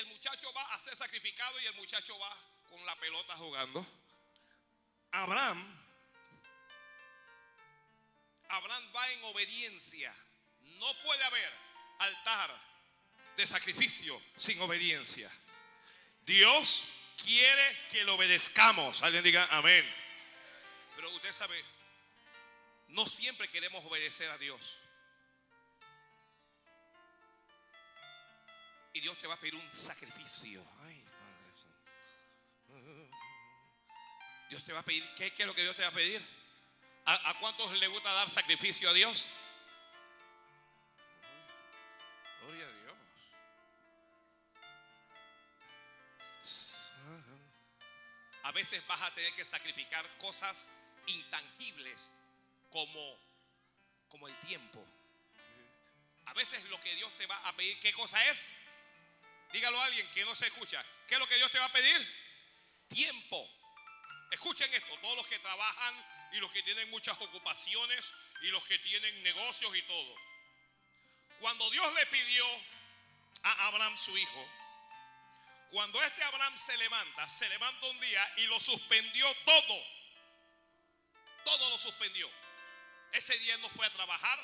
[0.03, 2.37] El muchacho va a ser sacrificado y el muchacho va
[2.69, 3.85] con la pelota jugando.
[5.11, 5.79] Abraham,
[8.49, 10.13] Abraham va en obediencia.
[10.79, 11.53] No puede haber
[11.99, 12.51] altar
[13.37, 15.31] de sacrificio sin obediencia.
[16.25, 16.83] Dios
[17.23, 19.03] quiere que lo obedezcamos.
[19.03, 19.85] Alguien diga amén.
[20.97, 21.63] Pero usted sabe,
[22.89, 24.79] no siempre queremos obedecer a Dios.
[28.93, 30.63] Y Dios te va a pedir un sacrificio.
[30.83, 31.03] Ay,
[31.61, 31.91] Santo.
[34.49, 36.21] Dios te va a pedir, ¿qué, qué es lo que Dios te va a pedir?
[37.05, 39.25] ¿A, a cuántos le gusta dar sacrificio a Dios?
[42.41, 42.97] Gloria a Dios.
[48.43, 50.67] A veces vas a tener que sacrificar cosas
[51.07, 52.11] intangibles
[52.69, 53.17] como,
[54.07, 54.85] como el tiempo.
[56.25, 58.62] A veces lo que Dios te va a pedir, ¿qué cosa es?
[59.53, 60.83] Dígalo a alguien que no se escucha.
[61.07, 62.87] ¿Qué es lo que Dios te va a pedir?
[62.87, 63.49] Tiempo.
[64.31, 68.79] Escuchen esto, todos los que trabajan y los que tienen muchas ocupaciones y los que
[68.79, 70.15] tienen negocios y todo.
[71.39, 72.45] Cuando Dios le pidió
[73.43, 74.49] a Abraham su hijo,
[75.69, 79.85] cuando este Abraham se levanta, se levanta un día y lo suspendió todo.
[81.45, 82.27] Todo lo suspendió.
[83.11, 84.39] Ese día él no fue a trabajar.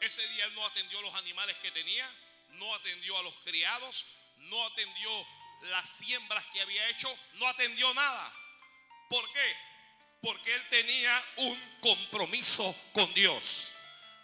[0.00, 2.06] Ese día él no atendió los animales que tenía.
[2.50, 4.06] No atendió a los criados.
[4.38, 5.26] No atendió
[5.70, 7.08] las siembras que había hecho.
[7.34, 8.32] No atendió nada.
[9.08, 9.56] ¿Por qué?
[10.20, 13.74] Porque él tenía un compromiso con Dios.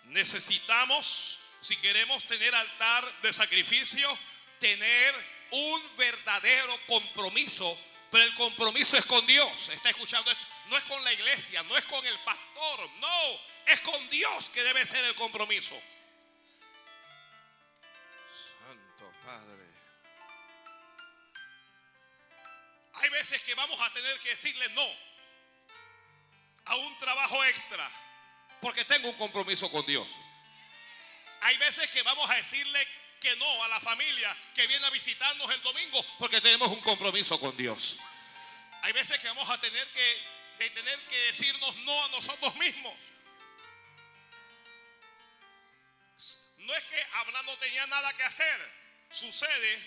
[0.04, 4.18] Necesitamos, si queremos tener altar de sacrificio,
[4.58, 5.14] tener
[5.50, 7.78] un verdadero compromiso.
[8.10, 9.68] Pero el compromiso es con Dios.
[9.70, 10.44] ¿Está escuchando esto?
[10.68, 14.62] No es con la iglesia, no es con el pastor, no, es con Dios que
[14.62, 15.74] debe ser el compromiso.
[19.24, 19.64] Padre.
[22.94, 24.88] Hay veces que vamos a tener que decirle no
[26.66, 27.88] a un trabajo extra
[28.60, 30.06] porque tengo un compromiso con Dios.
[31.42, 32.86] Hay veces que vamos a decirle
[33.20, 37.38] que no a la familia que viene a visitarnos el domingo porque tenemos un compromiso
[37.40, 37.98] con Dios.
[38.82, 40.18] Hay veces que vamos a tener que,
[40.58, 42.94] que tener que decirnos no a nosotros mismos.
[46.58, 48.83] No es que Abraham no tenía nada que hacer.
[49.14, 49.78] Sucede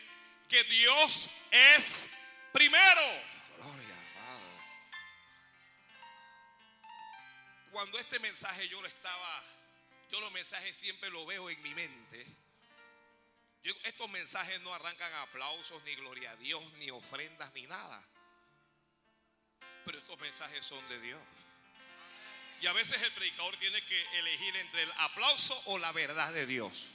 [0.48, 2.12] que Dios es
[2.54, 3.02] primero.
[3.58, 4.64] Gloria Padre.
[7.72, 9.44] Cuando este mensaje yo lo estaba
[10.10, 12.26] yo los mensajes siempre los veo en mi mente.
[13.64, 18.02] Yo- estos mensajes no arrancan aplausos, ni gloria a Dios, ni ofrendas, ni nada.
[19.84, 21.22] Pero estos mensajes son de Dios.
[22.62, 26.46] Y a veces el predicador tiene que elegir entre el Aplauso o la verdad de
[26.46, 26.92] Dios.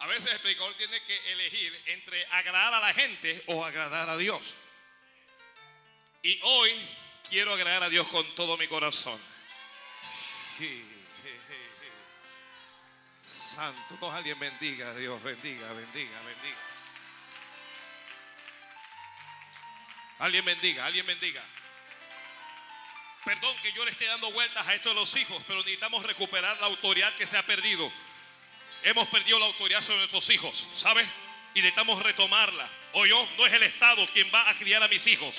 [0.00, 4.16] A veces el predicador tiene que elegir entre agradar a la gente o agradar a
[4.16, 4.40] Dios.
[6.22, 6.70] Y hoy
[7.28, 9.20] quiero agradar a Dios con todo mi corazón.
[13.22, 16.58] Santo, no alguien bendiga, Dios bendiga, bendiga, bendiga.
[20.18, 21.44] Alguien bendiga, alguien bendiga.
[23.24, 26.58] Perdón que yo le esté dando vueltas a esto de los hijos, pero necesitamos recuperar
[26.58, 27.90] la autoridad que se ha perdido.
[28.82, 31.06] Hemos perdido la autoridad sobre nuestros hijos, ¿sabes?
[31.54, 32.68] Y necesitamos retomarla.
[32.92, 35.34] O yo, no es el Estado quien va a criar a mis hijos.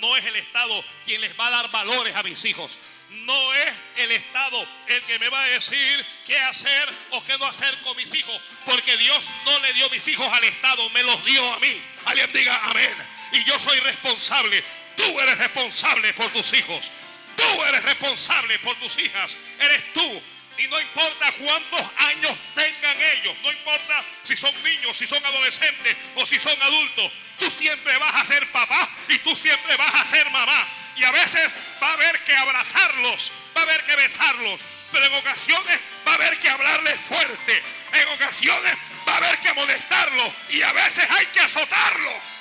[0.00, 2.78] No es el Estado quien les va a dar valores a mis hijos.
[3.10, 7.46] No es el Estado el que me va a decir qué hacer o qué no
[7.46, 8.40] hacer con mis hijos.
[8.64, 11.80] Porque Dios no le dio mis hijos al Estado, me los dio a mí.
[12.04, 12.94] Alguien diga amén.
[13.32, 14.62] Y yo soy responsable.
[14.96, 16.90] Tú eres responsable por tus hijos.
[17.36, 19.36] Tú eres responsable por tus hijas.
[19.58, 20.22] Eres tú.
[20.58, 25.96] Y no importa cuántos años tengan ellos, no importa si son niños, si son adolescentes
[26.16, 30.04] o si son adultos, tú siempre vas a ser papá y tú siempre vas a
[30.04, 30.66] ser mamá.
[30.96, 34.60] Y a veces va a haber que abrazarlos, va a haber que besarlos,
[34.92, 37.62] pero en ocasiones va a haber que hablarles fuerte,
[37.94, 38.76] en ocasiones
[39.08, 42.39] va a haber que molestarlos y a veces hay que azotarlos.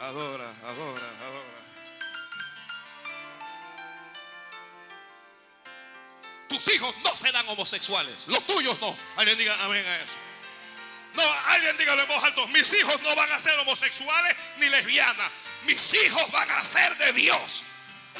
[0.00, 1.60] Adora, adora, adora.
[6.48, 8.96] Tus hijos no serán homosexuales, los tuyos no.
[9.16, 10.14] Alguien diga amén a eso.
[11.14, 12.46] No, alguien dígalo en voz alta.
[12.46, 15.30] Mis hijos no van a ser homosexuales ni lesbianas.
[15.64, 17.62] Mis hijos van a ser de Dios.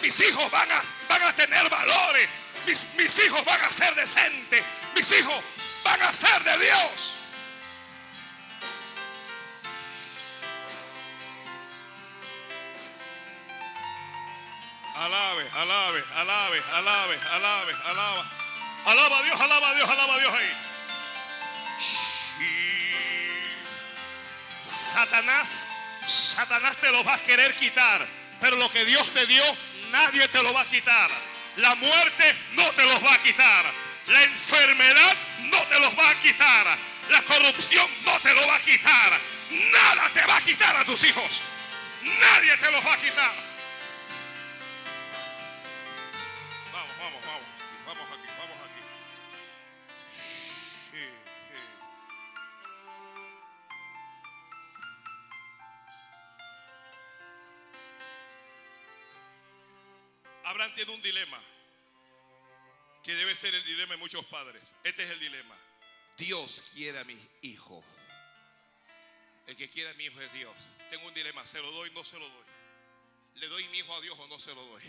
[0.02, 2.28] Mis hijos van a, van a tener valores.
[2.66, 4.62] Mis, mis hijos van a ser decentes.
[4.94, 5.42] Mis hijos
[5.82, 7.19] van a ser de Dios.
[15.00, 18.30] Alabe, alabe, alabe, alabe, alabe, alaba.
[18.84, 20.52] Alaba a Dios, alaba a Dios, alaba a Dios ahí.
[24.62, 25.66] Satanás,
[26.06, 28.06] Satanás te lo va a querer quitar,
[28.40, 29.42] pero lo que Dios te dio,
[29.90, 31.10] nadie te lo va a quitar.
[31.56, 33.72] La muerte no te los va a quitar.
[34.06, 36.76] La enfermedad no te los va a quitar.
[37.08, 39.18] La corrupción no te lo va a quitar.
[39.48, 41.40] Nada te va a quitar a tus hijos.
[42.02, 43.49] Nadie te los va a quitar.
[60.80, 61.40] Abraham tiene un dilema
[63.02, 64.74] que debe ser el dilema de muchos padres.
[64.84, 65.56] Este es el dilema.
[66.16, 67.82] Dios quiere a mi hijo.
[69.46, 70.54] El que quiera a mi hijo es Dios.
[70.90, 72.44] Tengo un dilema, ¿se lo doy o no se lo doy?
[73.36, 74.82] ¿Le doy mi hijo a Dios o no se lo doy?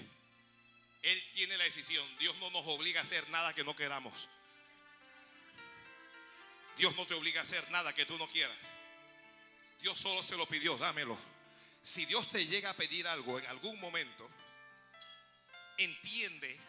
[1.04, 2.06] Él tiene la decisión.
[2.20, 4.28] Dios no nos obliga a hacer nada que no queramos.
[6.78, 8.58] Dios no te obliga a hacer nada que tú no quieras.
[9.82, 11.18] Dios solo se lo pidió, dámelo.
[11.82, 14.30] Si Dios te llega a pedir algo en algún momento,
[15.84, 16.60] entiende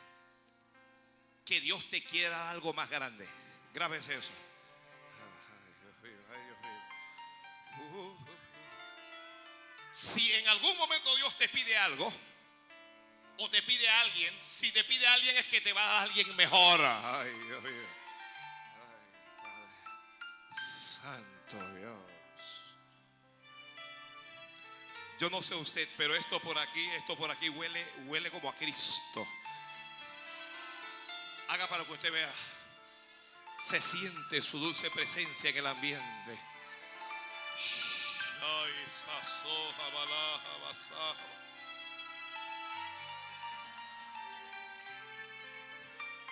[1.45, 3.29] que Dios te quiere dar algo más grande.
[3.75, 4.33] Grábese eso.
[9.91, 12.13] Si en algún momento Dios te pide algo,
[13.39, 15.87] o te pide a alguien, si te pide a alguien es que te va a
[15.95, 16.81] dar alguien mejor.
[16.83, 17.87] Ay, Dios mío.
[18.81, 18.97] Ay,
[19.37, 19.77] Padre.
[21.03, 22.02] Santo Dios.
[25.23, 28.55] Yo no sé usted, pero esto por aquí, esto por aquí huele, huele como a
[28.57, 29.25] Cristo.
[31.47, 32.33] Haga para que usted vea.
[33.63, 36.41] Se siente su dulce presencia en el ambiente.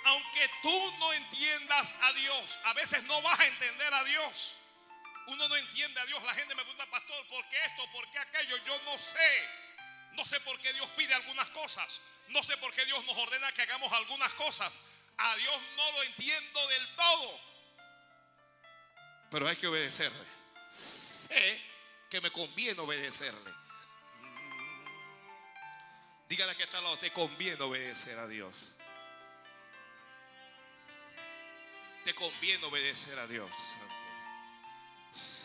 [0.04, 4.59] Aunque tú no entiendas a Dios, a veces no vas a entender a Dios.
[5.26, 6.22] Uno no entiende a Dios.
[6.22, 7.82] La gente me pregunta, pastor, ¿por qué esto?
[7.92, 8.56] ¿Por qué aquello?
[8.66, 9.48] Yo no sé.
[10.12, 12.00] No sé por qué Dios pide algunas cosas.
[12.28, 14.78] No sé por qué Dios nos ordena que hagamos algunas cosas.
[15.18, 17.40] A Dios no lo entiendo del todo.
[19.30, 20.24] Pero hay que obedecerle.
[20.72, 21.60] Sé
[22.10, 23.50] que me conviene obedecerle.
[24.20, 24.84] Mm.
[26.28, 28.68] Dígale que está al lado, te conviene obedecer a Dios.
[32.04, 33.50] Te conviene obedecer a Dios.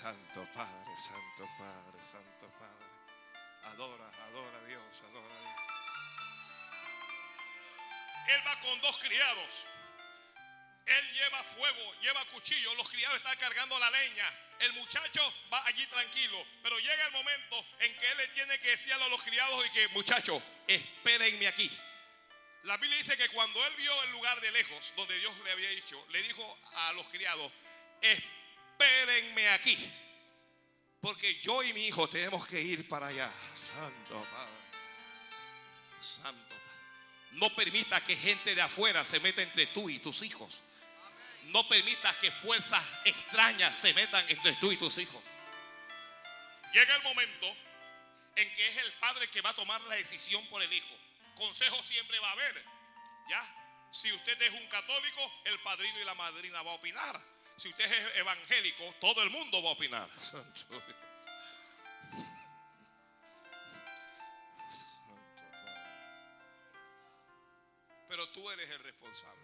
[0.05, 0.45] Santo.
[0.53, 2.85] Padre, Santo Padre, Santo Padre.
[3.63, 5.55] Adora, adora a Dios, adora a Dios.
[8.27, 9.65] Él va con dos criados.
[10.85, 12.71] Él lleva fuego, lleva cuchillo.
[12.75, 14.31] Los criados están cargando la leña.
[14.59, 16.45] El muchacho va allí tranquilo.
[16.61, 19.69] Pero llega el momento en que él le tiene que decir a los criados y
[19.71, 21.71] que, muchachos, espérenme aquí.
[22.65, 25.69] La Biblia dice que cuando él vio el lugar de lejos, donde Dios le había
[25.69, 27.51] dicho, le dijo a los criados,
[28.01, 28.44] espérenme
[29.55, 29.77] aquí.
[31.01, 33.29] Porque yo y mi hijo tenemos que ir para allá.
[33.73, 34.51] Santo Padre.
[36.01, 36.65] Santo Padre.
[37.33, 40.61] No permita que gente de afuera se meta entre tú y tus hijos.
[41.45, 45.21] No permita que fuerzas extrañas se metan entre tú y tus hijos.
[46.73, 47.55] Llega el momento
[48.35, 50.95] en que es el padre que va a tomar la decisión por el hijo.
[51.35, 52.65] Consejo siempre va a haber.
[53.29, 53.87] ¿Ya?
[53.91, 57.34] Si usted es un católico, el padrino y la madrina va a opinar.
[57.55, 60.09] Si usted es evangélico, todo el mundo va a opinar.
[68.09, 69.41] Pero tú eres el responsable.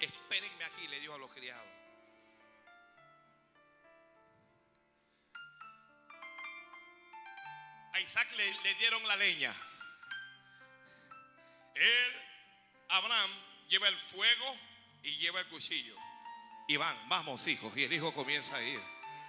[0.00, 1.66] Espérenme aquí, le dijo a los criados.
[7.94, 9.54] A Isaac le, le dieron la leña.
[11.74, 12.22] Él,
[12.90, 13.30] Abraham,
[13.68, 14.67] lleva el fuego
[15.02, 15.96] y lleva el cuchillo.
[16.66, 17.74] Y van, vamos hijos.
[17.76, 18.80] Y el hijo comienza a ir.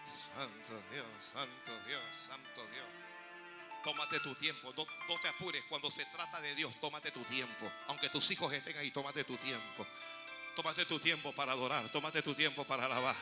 [0.08, 2.86] Santo Dios, Santo Dios, Santo Dios.
[3.84, 5.64] Tómate tu tiempo, no, no te apures.
[5.70, 7.72] Cuando se trata de Dios, tómate tu tiempo.
[7.88, 9.88] Aunque tus hijos estén ahí, tómate tu tiempo.
[10.56, 13.16] Tómate tu tiempo para adorar, tómate tu tiempo para alabar.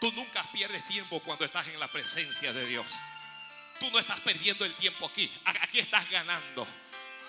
[0.00, 2.86] Tú nunca pierdes tiempo cuando estás en la presencia de Dios.
[3.78, 5.30] Tú no estás perdiendo el tiempo aquí.
[5.44, 6.66] Aquí estás ganando.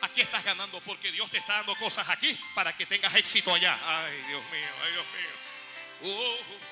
[0.02, 3.78] Aquí estás ganando porque Dios te está dando cosas aquí para que tengas éxito allá.
[3.86, 6.14] Ay, Dios mío, ay, Dios mío.
[6.14, 6.72] Uh,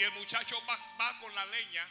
[0.00, 1.86] Y el muchacho va, con la leña.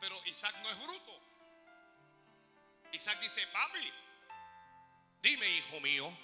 [0.00, 1.22] Pero Isaac no es bruto.
[2.92, 3.90] Isaac dice, papi,
[5.22, 6.18] dime, hijo mío.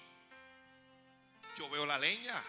[1.56, 2.42] Yo veo la leña.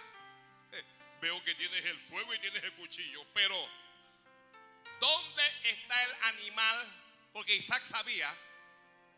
[1.21, 3.55] veo que tienes el fuego y tienes el cuchillo, pero
[4.99, 7.06] ¿dónde está el animal?
[7.37, 8.35] Porque Isaac sabía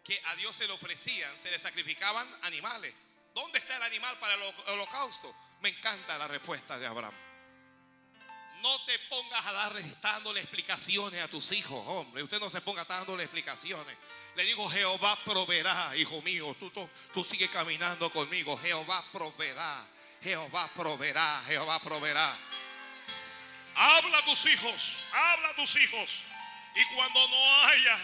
[0.03, 2.93] que a Dios se le ofrecían, se le sacrificaban animales.
[3.33, 5.33] ¿Dónde está el animal para el ho- holocausto?
[5.61, 7.13] Me encanta la respuesta de Abraham.
[8.61, 12.21] No te pongas a darle dándole explicaciones a tus hijos, hombre.
[12.21, 13.97] Usted no se ponga dándole explicaciones.
[14.35, 16.53] Le digo, Jehová proveerá, hijo mío.
[16.59, 18.57] Tú, tú, tú sigue caminando conmigo.
[18.57, 19.87] Jehová proveerá.
[20.21, 21.41] Jehová proveerá.
[21.47, 22.37] Jehová proveerá.
[23.75, 26.23] Habla a tus hijos, habla a tus hijos.
[26.75, 27.97] Y cuando no haya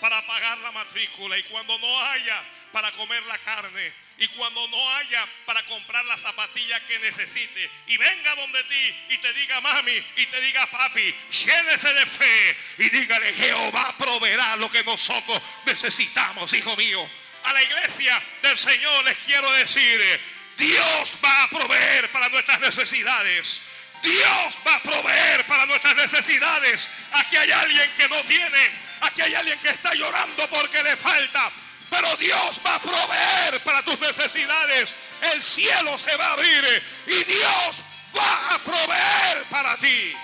[0.00, 2.42] para pagar la matrícula, y cuando no haya
[2.72, 7.96] para comer la carne, y cuando no haya para comprar la zapatilla que necesite, y
[7.96, 12.88] venga donde ti y te diga mami y te diga papi, llénese de fe y
[12.88, 17.08] dígale Jehová proveerá lo que nosotros necesitamos, hijo mío.
[17.44, 20.20] A la iglesia del Señor les quiero decir,
[20.58, 23.62] Dios va a proveer para nuestras necesidades.
[24.02, 26.88] Dios va a proveer para nuestras necesidades.
[27.12, 28.70] Aquí hay alguien que no tiene.
[29.02, 31.50] Aquí hay alguien que está llorando porque le falta.
[31.90, 34.94] Pero Dios va a proveer para tus necesidades.
[35.32, 37.82] El cielo se va a abrir y Dios
[38.16, 40.14] va a proveer para ti.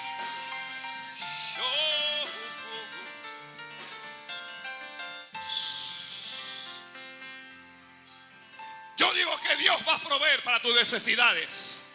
[8.96, 11.85] Yo digo que Dios va a proveer para tus necesidades.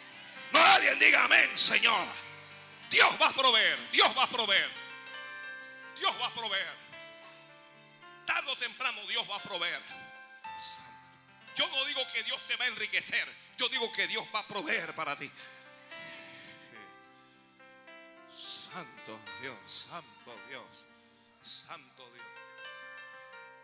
[0.52, 2.06] No alguien diga amén, Señor.
[2.90, 4.70] Dios va a proveer, Dios va a proveer.
[5.98, 6.82] Dios va a proveer.
[8.26, 9.80] Tarde o temprano Dios va a proveer.
[11.54, 13.28] Yo no digo que Dios te va a enriquecer.
[13.58, 15.30] Yo digo que Dios va a proveer para ti.
[18.28, 20.84] Santo Dios, Santo Dios,
[21.42, 22.26] Santo Dios.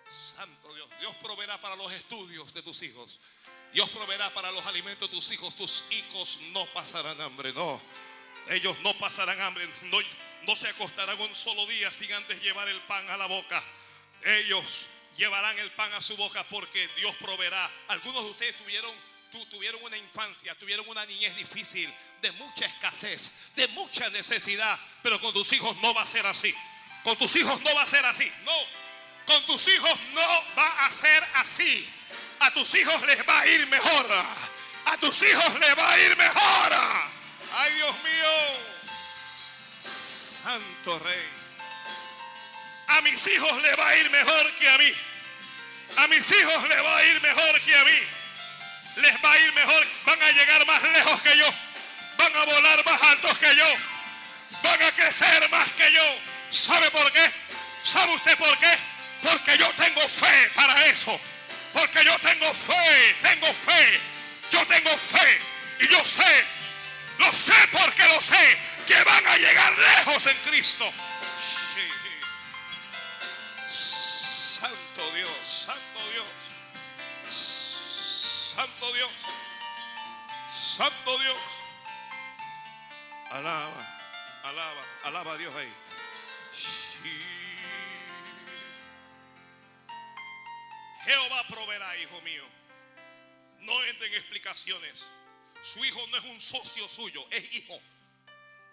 [0.08, 0.88] Santo Dios.
[1.00, 3.20] Dios proveerá para los estudios de tus hijos.
[3.72, 5.54] Dios proveerá para los alimentos de tus hijos.
[5.56, 7.80] Tus hijos no pasarán hambre, no.
[8.48, 9.68] Ellos no pasarán hambre.
[9.84, 9.98] No,
[10.42, 13.62] no se acostarán un solo día sin antes llevar el pan a la boca.
[14.24, 17.70] Ellos llevarán el pan a su boca porque Dios proveerá.
[17.88, 18.90] Algunos de ustedes tuvieron,
[19.30, 21.92] tu- tuvieron una infancia, tuvieron una niñez difícil,
[22.22, 24.78] de mucha escasez, de mucha necesidad.
[25.02, 26.54] Pero con tus hijos no va a ser así.
[27.04, 28.32] Con tus hijos no va a ser así.
[28.44, 28.52] No.
[29.26, 30.22] Con tus hijos no
[30.56, 31.86] va a ser así.
[32.40, 34.06] A tus hijos les va a ir mejor.
[34.86, 36.72] A tus hijos les va a ir mejor.
[37.56, 38.34] Ay, Dios mío.
[40.42, 41.28] Santo Rey.
[42.88, 44.92] A mis hijos le va a ir mejor que a mí.
[45.96, 48.00] A mis hijos le va a ir mejor que a mí.
[48.98, 51.46] les va a ir mejor, van a llegar más lejos que yo,
[52.16, 53.66] van a volar más altos que yo,
[54.62, 56.02] van a crecer más que yo.
[56.50, 57.30] ¿Sabe por qué?
[57.82, 58.78] ¿Sabe usted por qué?
[59.22, 61.20] Porque yo tengo fe para eso.
[61.72, 64.00] Porque yo tengo fe, tengo fe,
[64.50, 65.40] yo tengo fe
[65.80, 66.44] y yo sé,
[67.18, 70.92] lo sé porque lo sé, que van a llegar lejos en Cristo.
[73.66, 75.30] Santo Dios,
[75.66, 76.26] Santo Dios,
[78.56, 79.10] Santo Dios,
[80.50, 81.38] Santo Dios.
[83.30, 83.86] Alaba,
[84.42, 85.72] alaba, alaba a Dios ahí.
[91.08, 92.44] Jehová proveerá, hijo mío.
[93.60, 95.06] No entren en explicaciones.
[95.62, 97.80] Su hijo no es un socio suyo, es hijo.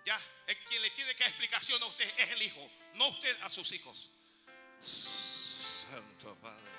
[0.05, 3.41] Ya, el quien le tiene que dar explicación a usted es el hijo, no usted
[3.41, 4.09] a sus hijos.
[4.81, 6.71] Santo Padre.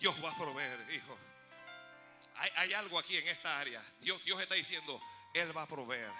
[0.00, 1.18] Dios va a proveer, hijo.
[2.36, 3.84] Hay, hay algo aquí en esta área.
[4.00, 4.98] Dios, Dios está diciendo,
[5.34, 6.10] Él va a proveer.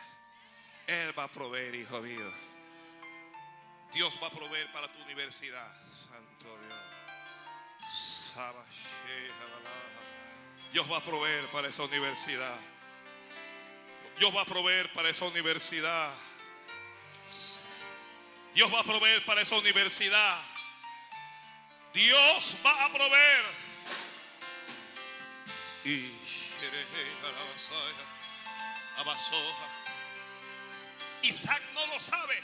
[0.87, 2.31] Él va a proveer, hijo mío.
[3.95, 5.88] Dios va a proveer para tu universidad.
[10.73, 10.73] Dios.
[10.73, 12.57] Dios va a proveer para esa universidad.
[14.19, 16.11] Dios va a proveer para esa universidad.
[18.55, 20.41] Dios va a proveer para esa universidad.
[21.95, 23.45] Dios va a proveer.
[25.85, 26.19] Y
[31.23, 32.43] Isaac no lo sabe.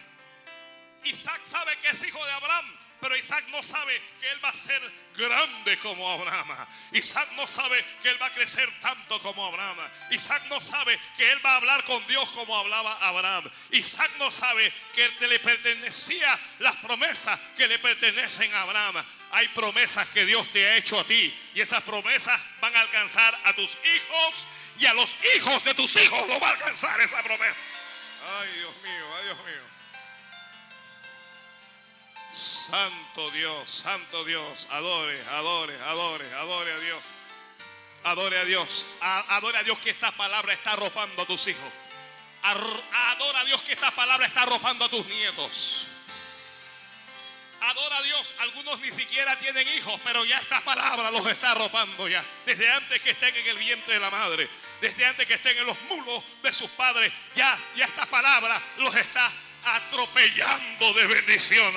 [1.04, 2.83] Isaac sabe que es hijo de Abraham.
[3.04, 4.80] Pero Isaac no sabe que él va a ser
[5.14, 6.56] grande como Abraham.
[6.92, 9.76] Isaac no sabe que él va a crecer tanto como Abraham.
[10.10, 13.44] Isaac no sabe que él va a hablar con Dios como hablaba Abraham.
[13.72, 19.04] Isaac no sabe que le pertenecía las promesas que le pertenecen a Abraham.
[19.32, 23.38] Hay promesas que Dios te ha hecho a ti y esas promesas van a alcanzar
[23.44, 24.48] a tus hijos
[24.78, 27.56] y a los hijos de tus hijos lo va a alcanzar esa promesa.
[28.40, 29.73] Ay, Dios mío, ay, Dios mío.
[32.34, 37.02] Santo Dios, Santo Dios, adore, adore, adore, adore a Dios.
[38.02, 41.72] Adore a Dios, adore a Dios que esta palabra está arropando a tus hijos.
[42.42, 45.86] Adora a Dios que esta palabra está arropando a tus nietos.
[47.60, 48.34] Adora a Dios.
[48.40, 52.22] Algunos ni siquiera tienen hijos, pero ya esta palabra los está arropando ya.
[52.44, 54.48] Desde antes que estén en el vientre de la madre.
[54.80, 57.12] Desde antes que estén en los mulos de sus padres.
[57.36, 59.32] Ya, ya esta palabra los está
[59.64, 61.74] atropellando de bendición.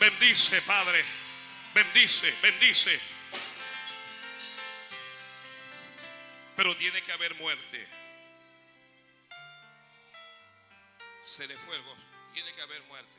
[0.00, 1.04] Bendice, Padre.
[1.74, 2.98] Bendice, bendice.
[6.56, 7.86] Pero tiene que haber muerte.
[11.22, 12.00] Se le fue el gozo.
[12.32, 13.10] Tiene que haber muerte.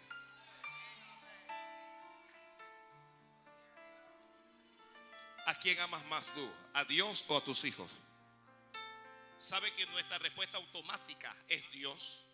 [5.45, 6.51] ¿A quién amas más tú?
[6.73, 7.91] ¿A Dios o a tus hijos?
[9.37, 12.25] ¿Sabe que nuestra respuesta automática es Dios?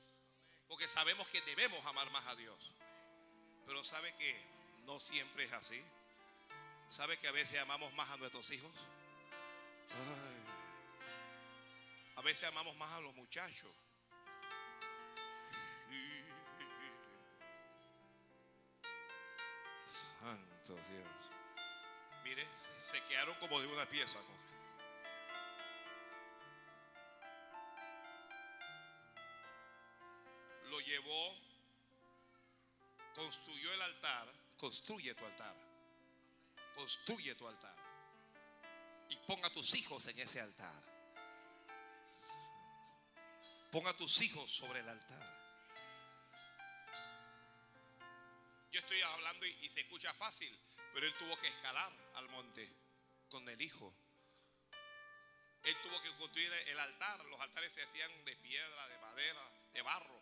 [0.70, 2.77] Porque sabemos que debemos amar más a Dios.
[3.68, 4.36] Pero sabe que
[4.86, 5.84] no siempre es así.
[6.90, 8.72] ¿Sabe que a veces amamos más a nuestros hijos?
[12.16, 13.70] A veces amamos más a los muchachos.
[19.86, 21.08] Santo Dios.
[22.24, 22.48] Mire,
[22.78, 24.18] se quedaron como de una pieza.
[30.70, 31.47] Lo llevó
[33.28, 35.54] construyó el altar, construye tu altar.
[36.78, 37.76] Construye tu altar.
[39.10, 40.82] Y ponga a tus hijos en ese altar.
[43.70, 45.26] Ponga a tus hijos sobre el altar.
[48.72, 50.58] Yo estoy hablando y, se escucha fácil,
[50.94, 52.72] pero él tuvo que escalar al monte
[53.28, 53.94] con el hijo.
[55.64, 57.26] Él tuvo que construir el altar.
[57.26, 60.17] Los altares se hacían de piedra, de madera, de barro.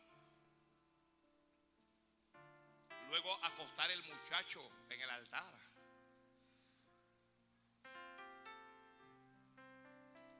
[3.10, 5.54] Luego acostar el muchacho en el altar.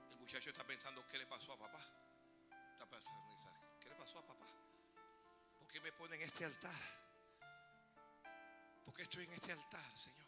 [0.10, 1.82] El muchacho está pensando, ¿qué le pasó a papá?
[2.74, 4.48] Está pensando, ¿qué le pasó a papá?
[5.60, 6.82] ¿Por qué me ponen en este altar?
[8.84, 10.26] ¿Por qué estoy en este altar, Señor?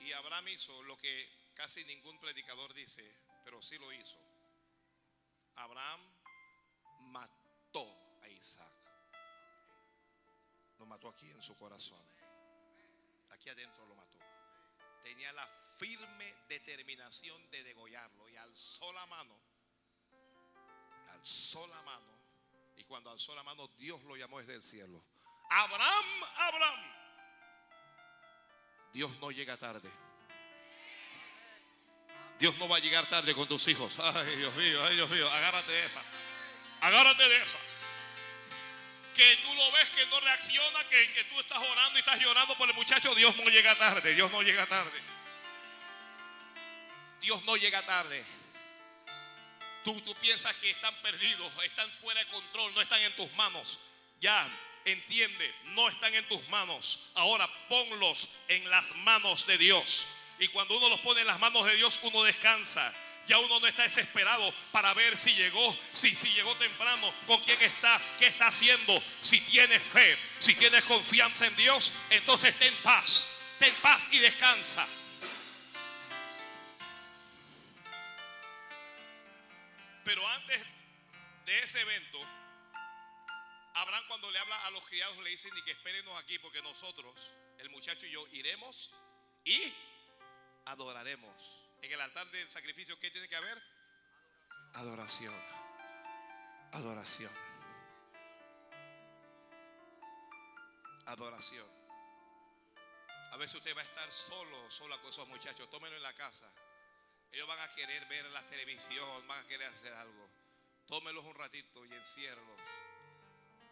[0.00, 3.02] Y Abraham hizo lo que casi ningún predicador dice,
[3.44, 4.18] pero sí lo hizo.
[5.54, 6.00] Abraham
[7.12, 8.68] mató Isaac.
[10.78, 12.02] Lo mató aquí en su corazón.
[13.30, 14.18] Aquí adentro lo mató.
[15.02, 15.46] Tenía la
[15.76, 19.36] firme determinación de degollarlo y alzó la mano.
[21.12, 22.14] Alzó la mano.
[22.76, 25.02] Y cuando alzó la mano, Dios lo llamó desde el cielo.
[25.50, 26.04] Abraham,
[26.36, 26.92] Abraham.
[28.92, 29.90] Dios no llega tarde.
[32.38, 33.98] Dios no va a llegar tarde con tus hijos.
[34.00, 35.30] Ay, Dios mío, ay, Dios mío.
[35.30, 36.02] Agárrate de esa.
[36.80, 37.73] Agárrate de esa.
[39.14, 42.56] Que tú lo ves que no reacciona, que, que tú estás orando y estás llorando
[42.56, 43.14] por el muchacho.
[43.14, 44.14] Dios no llega tarde.
[44.14, 45.00] Dios no llega tarde.
[47.20, 48.24] Dios no llega tarde.
[49.84, 53.78] Tú, tú piensas que están perdidos, están fuera de control, no están en tus manos.
[54.20, 54.48] Ya,
[54.84, 57.10] entiende, no están en tus manos.
[57.14, 60.16] Ahora ponlos en las manos de Dios.
[60.38, 62.92] Y cuando uno los pone en las manos de Dios, uno descansa.
[63.26, 67.60] Ya uno no está desesperado para ver si llegó, si, si llegó temprano, con quién
[67.62, 69.02] está, qué está haciendo.
[69.22, 73.30] Si tienes fe, si tienes confianza en Dios, entonces ten paz.
[73.58, 74.86] Ten paz y descansa.
[80.04, 80.62] Pero antes
[81.46, 82.18] de ese evento,
[83.74, 87.30] Abraham cuando le habla a los criados le dicen, ni que espérenos aquí porque nosotros,
[87.58, 88.92] el muchacho y yo, iremos
[89.44, 89.72] y
[90.66, 91.63] adoraremos.
[91.84, 93.62] En el altar del sacrificio, ¿qué tiene que haber?
[94.72, 95.34] Adoración.
[96.72, 97.30] Adoración.
[101.04, 101.66] Adoración.
[103.32, 105.70] A veces usted va a estar solo, sola con esos muchachos.
[105.70, 106.50] Tómenlo en la casa.
[107.30, 110.30] Ellos van a querer ver la televisión, van a querer hacer algo.
[110.86, 112.60] Tómelos un ratito y enciérlos.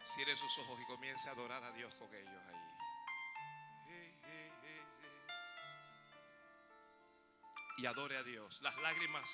[0.03, 2.62] Cierre sus ojos y comience a adorar a Dios con ellos ahí.
[7.83, 8.61] Y adore a Dios.
[8.61, 9.29] Las lágrimas,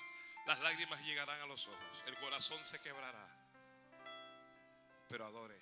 [0.48, 2.04] las lágrimas llegarán a los ojos.
[2.08, 3.28] El corazón se quebrará.
[5.08, 5.62] Pero adore.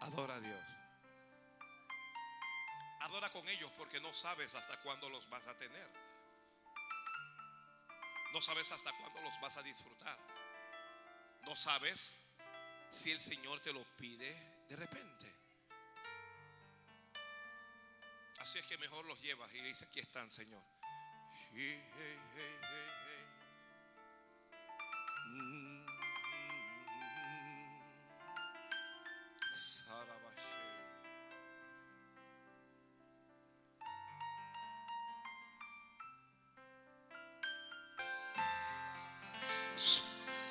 [0.00, 0.64] Adora a Dios.
[3.00, 5.90] Adora con ellos porque no sabes hasta cuándo los vas a tener.
[8.32, 10.18] No sabes hasta cuándo los vas a disfrutar.
[11.42, 12.24] No sabes
[12.88, 14.32] si el Señor te lo pide
[14.70, 15.41] de repente.
[18.42, 20.60] Así es que mejor los llevas y le dices, aquí están, Señor.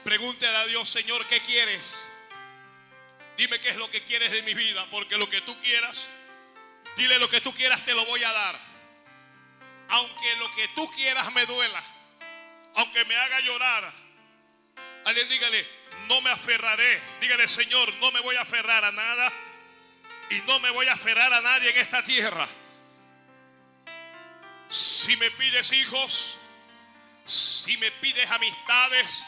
[0.06, 1.98] Pregúntale a Dios, Señor, ¿qué quieres?
[3.36, 6.08] Dime qué es lo que quieres de mi vida, porque lo que tú quieras,
[6.98, 8.60] dile lo que tú quieras, te lo voy a dar.
[9.89, 11.84] Aunque lo que tú quieras me duela,
[12.76, 13.92] aunque me haga llorar,
[15.06, 15.68] alguien dígale,
[16.08, 17.02] no me aferraré.
[17.20, 19.32] Dígale, Señor, no me voy a aferrar a nada
[20.30, 22.48] y no me voy a aferrar a nadie en esta tierra.
[24.70, 26.38] Si me pides hijos,
[27.26, 29.26] si me pides amistades,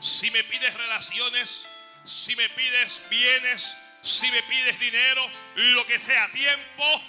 [0.00, 1.68] si me pides relaciones,
[2.04, 5.24] si me pides bienes, si me pides dinero,
[5.56, 7.02] lo que sea, tiempo.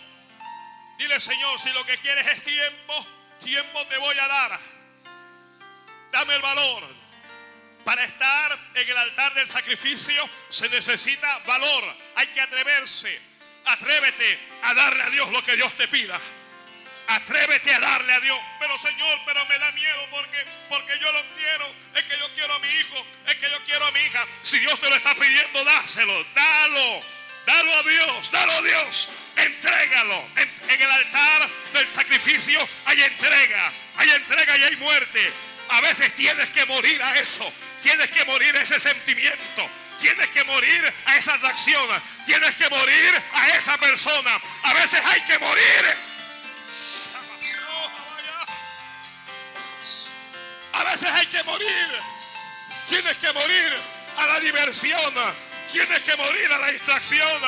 [0.98, 3.08] Dile, Señor, si lo que quieres es tiempo,
[3.44, 4.60] tiempo te voy a dar.
[6.12, 6.84] Dame el valor.
[7.86, 11.84] Para estar en el altar del sacrificio se necesita valor.
[12.16, 13.20] Hay que atreverse.
[13.66, 16.20] Atrévete a darle a Dios lo que Dios te pida.
[17.10, 18.39] Atrévete a darle a Dios.
[18.60, 21.74] Pero Señor, pero me da miedo porque, porque yo lo quiero.
[21.95, 23.05] Es que yo quiero a mi hijo.
[23.28, 24.26] Es que yo quiero a mi hija.
[24.43, 26.24] Si Dios te lo está pidiendo, dáselo.
[26.36, 27.01] Dalo.
[27.47, 28.32] Dalo a Dios.
[28.32, 29.10] Dalo a Dios.
[29.38, 30.24] Entrégalo.
[30.36, 33.72] En, en el altar del sacrificio hay entrega.
[33.97, 35.34] Hay entrega y hay muerte.
[35.70, 37.51] A veces tienes que morir a eso.
[37.82, 39.68] Tienes que morir a ese sentimiento.
[39.99, 41.89] Tienes que morir a esa atracción.
[42.28, 44.39] Tienes que morir a esa persona.
[44.64, 45.97] A veces hay que morir.
[50.74, 51.88] A veces hay que morir.
[52.89, 53.74] Tienes que morir
[54.17, 55.13] a la diversión.
[55.72, 57.41] Tienes que morir a la distracción.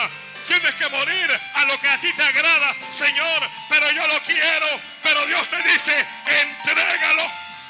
[0.47, 3.49] Tienes que morir a lo que a ti te agrada, Señor.
[3.69, 4.67] Pero yo lo quiero.
[5.03, 7.23] Pero Dios te dice, entrégalo,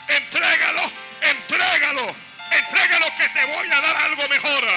[0.07, 0.91] entrégalo,
[1.21, 2.15] entrégalo.
[2.51, 4.67] Entrégalo que te voy a dar algo mejor.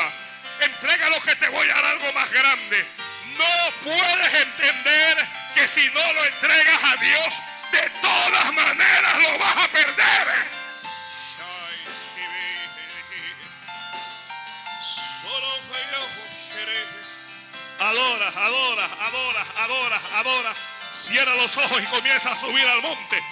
[0.61, 2.87] Entrégalo que te voy a dar algo más grande.
[3.37, 7.43] No puedes entender que si no lo entregas a Dios,
[7.73, 10.55] de todas maneras lo vas a perder.
[17.81, 20.55] Adora, adora, adora, adora, adora.
[20.91, 23.23] Cierra los ojos y comienza a subir al monte.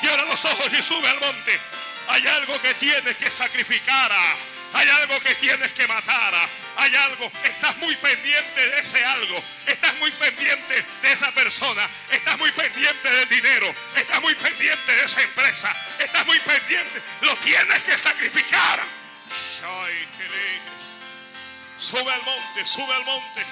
[0.00, 1.60] Cierra los ojos y sube al monte.
[2.08, 4.12] Hay algo que tienes que sacrificar.
[4.72, 6.34] Hay algo que tienes que matar.
[6.76, 7.30] Hay algo.
[7.44, 9.42] Estás muy pendiente de ese algo.
[9.66, 11.88] Estás muy pendiente de esa persona.
[12.10, 13.74] Estás muy pendiente del dinero.
[13.96, 15.74] Estás muy pendiente de esa empresa.
[15.98, 17.02] Estás muy pendiente.
[17.22, 18.80] Lo tienes que sacrificar.
[21.78, 23.44] Sube al monte, sube al monte.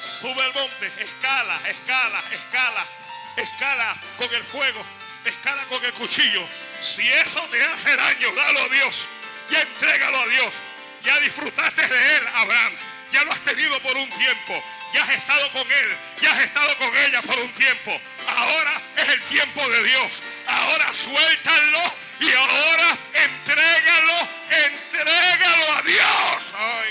[0.00, 2.86] Sube al monte, escala, escala, escala,
[3.36, 4.84] escala con el fuego,
[5.24, 6.46] escala con el cuchillo.
[6.80, 9.08] Si eso te hace daño, dalo a Dios.
[9.50, 10.54] Ya entrégalo a Dios.
[11.04, 12.72] Ya disfrutaste de él, Abraham.
[13.12, 14.62] Ya lo has tenido por un tiempo.
[14.92, 15.96] Ya has estado con él.
[16.20, 18.00] Ya has estado con ella por un tiempo.
[18.26, 20.22] Ahora es el tiempo de Dios.
[20.46, 21.80] Ahora suéltalo
[22.20, 26.44] y ahora entrégalo, entrégalo a Dios.
[26.54, 26.88] Ay,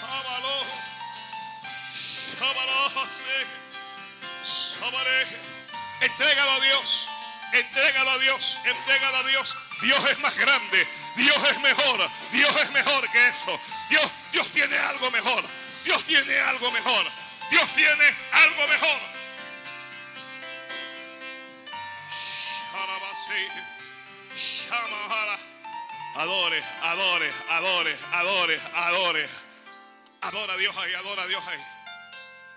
[0.00, 0.66] Sábalo.
[2.38, 4.78] Sábalo, sí.
[4.78, 5.26] Sábale.
[6.00, 7.08] Entrégalo a Dios.
[7.52, 8.60] Entrégalo a Dios.
[8.64, 9.56] Entrégalo a Dios.
[9.82, 10.86] Dios es más grande.
[11.16, 12.10] Dios es mejor.
[12.32, 13.58] Dios es mejor que eso.
[13.90, 15.44] Dios, Dios tiene algo mejor.
[15.84, 17.06] Dios tiene algo mejor.
[17.50, 19.00] Dios tiene algo mejor.
[26.14, 29.28] Adore, adore, adore, adore, adore.
[30.22, 31.58] Adora a Dios ahí, adora a Dios ahí.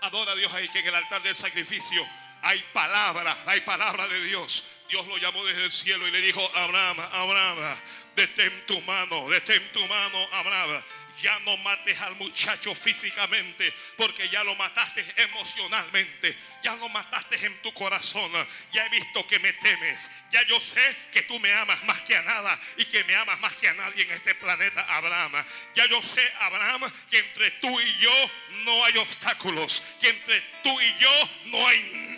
[0.02, 2.06] Adora a Dios ahí, que en el altar del sacrificio
[2.42, 4.62] hay palabra, hay palabra de Dios.
[4.88, 7.76] Dios lo llamó desde el cielo y le dijo, Abraham, Abraham,
[8.14, 10.82] detén tu mano, detén tu mano, Abraham.
[11.22, 16.36] Ya no mates al muchacho físicamente, porque ya lo mataste emocionalmente.
[16.62, 18.30] Ya lo mataste en tu corazón.
[18.72, 20.10] Ya he visto que me temes.
[20.30, 23.40] Ya yo sé que tú me amas más que a nada y que me amas
[23.40, 25.32] más que a nadie en este planeta, Abraham.
[25.74, 28.30] Ya yo sé, Abraham, que entre tú y yo
[28.64, 29.82] no hay obstáculos.
[30.00, 32.15] Que entre tú y yo no hay nada,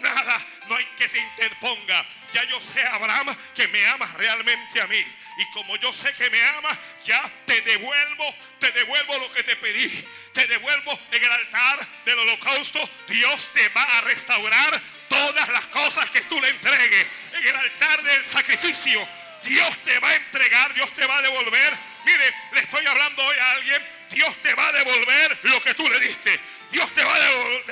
[0.68, 2.04] no hay que se interponga.
[2.32, 5.02] Ya yo sé, Abraham, que me amas realmente a mí.
[5.38, 9.56] Y como yo sé que me amas, ya te devuelvo, te devuelvo lo que te
[9.56, 10.04] pedí.
[10.34, 12.78] Te devuelvo en el altar del holocausto.
[13.08, 17.06] Dios te va a restaurar todas las cosas que tú le entregues.
[17.34, 19.08] En el altar del sacrificio,
[19.44, 21.76] Dios te va a entregar, Dios te va a devolver.
[22.04, 23.98] Mire, le estoy hablando hoy a alguien.
[24.10, 26.40] Dios te va a devolver lo que tú le diste.
[26.70, 27.18] Dios te va a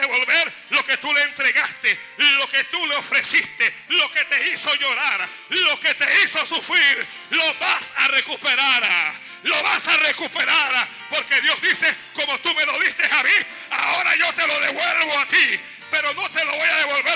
[0.00, 4.74] devolver lo que tú le entregaste, lo que tú le ofreciste, lo que te hizo
[4.74, 7.06] llorar, lo que te hizo sufrir.
[7.30, 9.12] Lo vas a recuperar.
[9.42, 10.88] Lo vas a recuperar.
[11.10, 13.30] Porque Dios dice, como tú me lo diste a mí,
[13.70, 15.60] ahora yo te lo devuelvo a ti.
[15.90, 17.15] Pero no te lo voy a devolver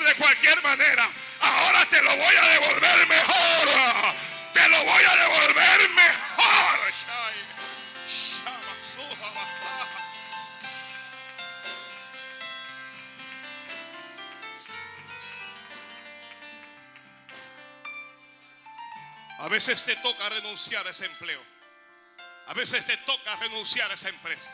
[19.50, 21.42] veces te toca renunciar a ese empleo.
[22.46, 24.50] A veces te toca renunciar a esa empresa.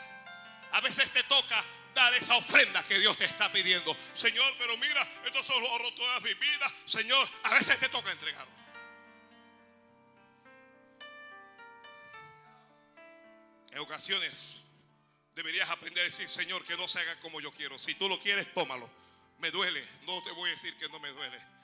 [0.71, 1.63] A veces te toca
[1.95, 3.95] dar esa ofrenda que Dios te está pidiendo.
[4.13, 6.71] Señor, pero mira, esto son los toda mi vida.
[6.85, 8.51] Señor, a veces te toca entregarlo.
[13.71, 14.63] En ocasiones
[15.35, 17.77] deberías aprender a decir, Señor, que no se haga como yo quiero.
[17.79, 18.89] Si tú lo quieres, tómalo.
[19.39, 19.83] Me duele.
[20.03, 21.56] No te voy a decir que no me duele.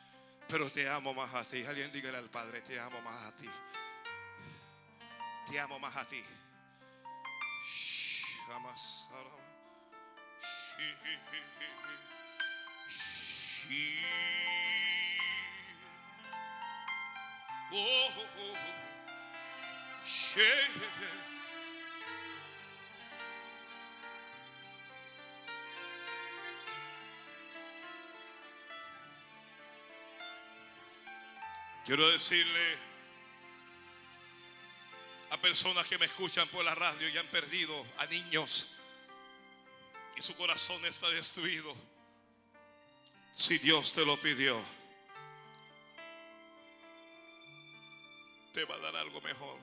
[0.47, 1.65] Pero te amo más a ti.
[1.65, 3.49] Alguien dígale al Padre, te amo más a ti.
[5.49, 6.23] Te amo más a ti.
[8.47, 9.03] Jamás.
[17.75, 18.43] Oh, oh, oh.
[31.85, 32.77] Quiero decirle
[35.31, 38.75] a personas que me escuchan por la radio y han perdido a niños
[40.15, 41.75] y su corazón está destruido.
[43.35, 44.61] Si Dios te lo pidió,
[48.53, 49.57] te va a dar algo mejor.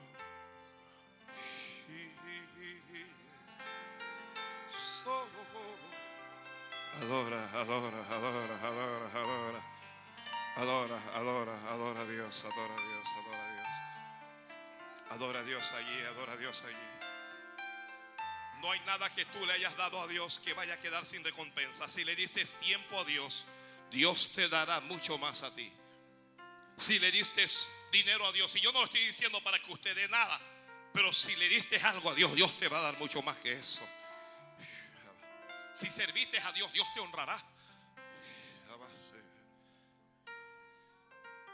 [7.01, 9.80] Adora, adora, adora, adora, adora.
[10.57, 13.67] Adora, adora, adora a Dios, adora a Dios, adora a Dios.
[15.09, 17.01] Adora a Dios allí, adora a Dios allí.
[18.61, 21.23] No hay nada que tú le hayas dado a Dios que vaya a quedar sin
[21.23, 21.89] recompensa.
[21.89, 23.45] Si le dices tiempo a Dios,
[23.89, 25.71] Dios te dará mucho más a ti.
[26.77, 27.45] Si le diste
[27.91, 30.39] dinero a Dios, y yo no lo estoy diciendo para que usted dé nada,
[30.93, 33.53] pero si le diste algo a Dios, Dios te va a dar mucho más que
[33.53, 33.81] eso.
[35.73, 37.41] Si serviste a Dios, Dios te honrará.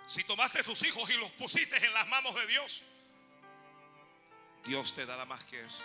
[0.07, 2.81] Si tomaste tus hijos y los pusiste en las manos de Dios,
[4.63, 5.83] Dios te dará más que eso.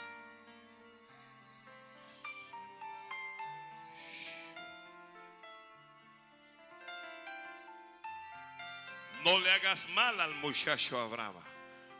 [9.24, 11.34] No le hagas mal al muchacho Abraham.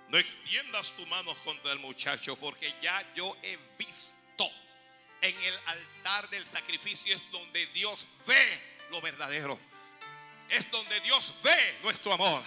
[0.09, 4.13] No extiendas tus manos contra el muchacho porque ya yo he visto
[5.23, 8.61] En el altar del sacrificio es donde Dios ve
[8.91, 9.72] lo verdadero.
[10.53, 12.43] Es donde Dios ve nuestro amor.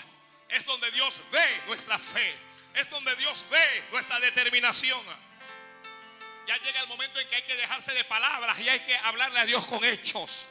[0.50, 2.36] Es donde Dios ve nuestra fe.
[2.76, 5.02] Es donde Dios ve nuestra determinación.
[6.46, 9.40] Ya llega el momento en que hay que dejarse de palabras y hay que hablarle
[9.40, 10.50] a Dios con hechos.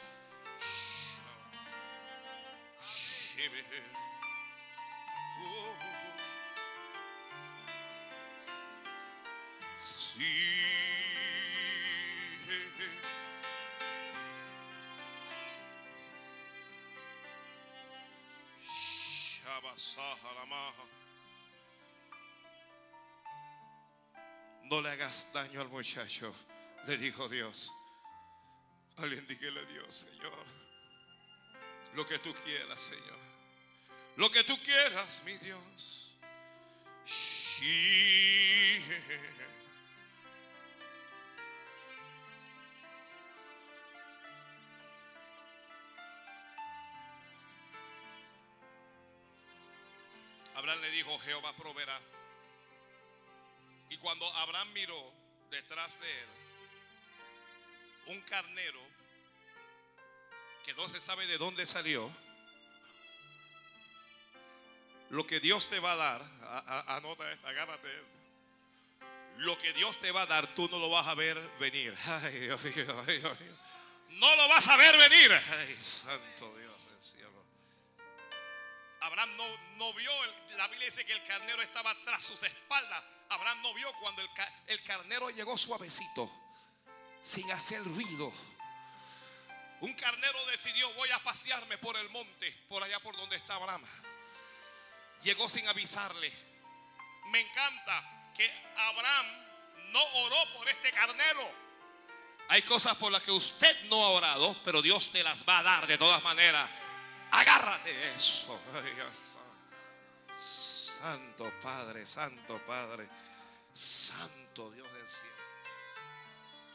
[24.63, 26.33] No le hagas daño al muchacho,
[26.87, 27.71] le dijo Dios.
[28.97, 30.45] Alguien dígale a Dios, Señor,
[31.95, 33.19] lo que tú quieras, Señor.
[34.17, 36.15] Lo que tú quieras, mi Dios.
[51.19, 51.99] Jehová proveerá.
[53.89, 55.13] Y cuando Abraham miró
[55.51, 56.27] detrás de él,
[58.07, 58.81] un carnero
[60.63, 62.11] que no se sabe de dónde salió,
[65.09, 66.21] lo que Dios te va a dar,
[66.87, 67.89] anota esta, agárrate.
[69.37, 71.95] Lo que Dios te va a dar, tú no lo vas a ver venir.
[74.07, 75.31] No lo vas a ver venir.
[75.81, 77.34] Santo Dios del cielo.
[79.05, 79.45] Abraham no,
[79.77, 80.11] no vio,
[80.57, 83.03] la Biblia dice que el carnero estaba tras sus espaldas.
[83.29, 84.29] Abraham no vio cuando el,
[84.67, 86.31] el carnero llegó suavecito,
[87.21, 88.33] sin hacer ruido.
[89.81, 93.83] Un carnero decidió, voy a pasearme por el monte, por allá por donde está Abraham.
[95.21, 96.31] Llegó sin avisarle.
[97.27, 99.25] Me encanta que Abraham
[99.91, 101.65] no oró por este carnero.
[102.49, 105.63] Hay cosas por las que usted no ha orado, pero Dios te las va a
[105.63, 106.69] dar de todas maneras.
[107.35, 108.59] Agárrate eso.
[111.01, 113.07] Santo Padre, Santo Padre,
[113.73, 115.35] Santo Dios del cielo.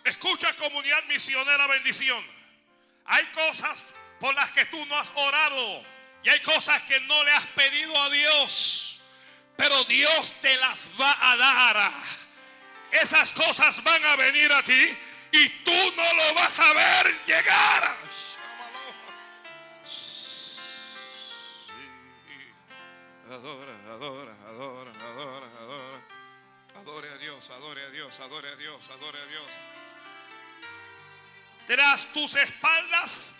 [0.04, 2.22] Escucha comunidad misionera bendición.
[3.06, 3.86] Hay cosas
[4.20, 5.84] por las que tú no has orado
[6.22, 9.00] y hay cosas que no le has pedido a Dios,
[9.56, 11.92] pero Dios te las va a dar.
[12.92, 14.98] Esas cosas van a venir a ti
[15.32, 17.99] y tú no lo vas a ver llegar.
[23.30, 26.02] Adora, adora, adora, adora, adora.
[26.80, 29.46] Adore a Dios, adore a Dios, adore a Dios, adore a Dios.
[31.64, 33.34] Tras tus espaldas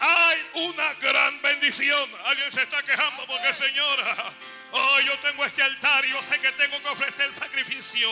[0.00, 2.10] hay una gran bendición.
[2.24, 4.32] Alguien se está quejando porque, Señora,
[4.72, 8.10] oh, yo tengo este altar y yo sé que tengo que ofrecer sacrificio.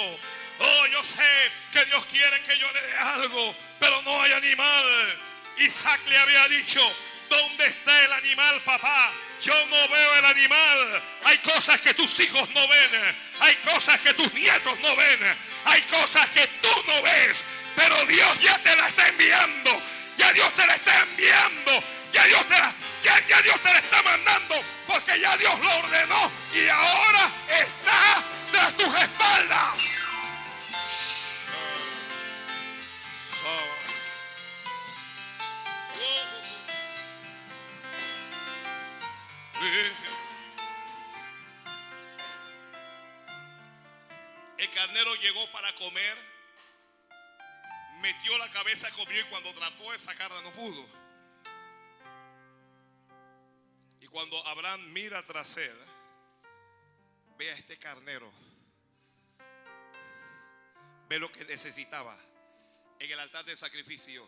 [0.60, 5.18] Oh, yo sé que Dios quiere que yo le dé algo, pero no hay animal.
[5.58, 6.80] Isaac le había dicho,
[7.28, 9.12] ¿dónde está el animal, papá?
[9.40, 11.02] Yo no veo el animal.
[11.24, 13.16] Hay cosas que tus hijos no ven.
[13.40, 15.36] Hay cosas que tus nietos no ven.
[15.66, 17.44] Hay cosas que tú no ves.
[17.76, 19.82] Pero Dios ya te la está enviando.
[20.16, 21.84] Ya Dios te la está enviando.
[22.12, 24.64] Ya Dios te la, ya, Dios te la está mandando.
[24.86, 26.32] Porque ya Dios lo ordenó.
[26.54, 30.03] Y ahora está tras tus espaldas.
[44.58, 46.18] El carnero llegó para comer,
[48.02, 50.86] metió la cabeza, comió y cuando trató de sacarla no pudo.
[54.00, 55.76] Y cuando Abraham mira tras él,
[57.38, 58.30] ve a este carnero,
[61.08, 62.14] ve lo que necesitaba
[62.98, 64.26] en el altar del sacrificio.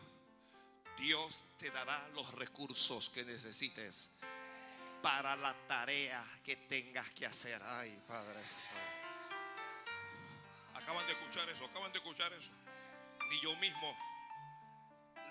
[0.97, 4.09] Dios te dará los recursos que necesites
[5.07, 7.63] para la tarea que tengas que hacer.
[7.63, 8.41] Ay, Padre.
[10.75, 12.51] Acaban de escuchar eso, acaban de escuchar eso.
[13.31, 13.97] Ni yo mismo,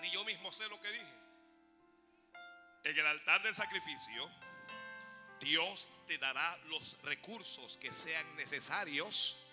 [0.00, 1.14] ni yo mismo sé lo que dije.
[2.84, 4.30] En el altar del sacrificio,
[5.40, 9.52] Dios te dará los recursos que sean necesarios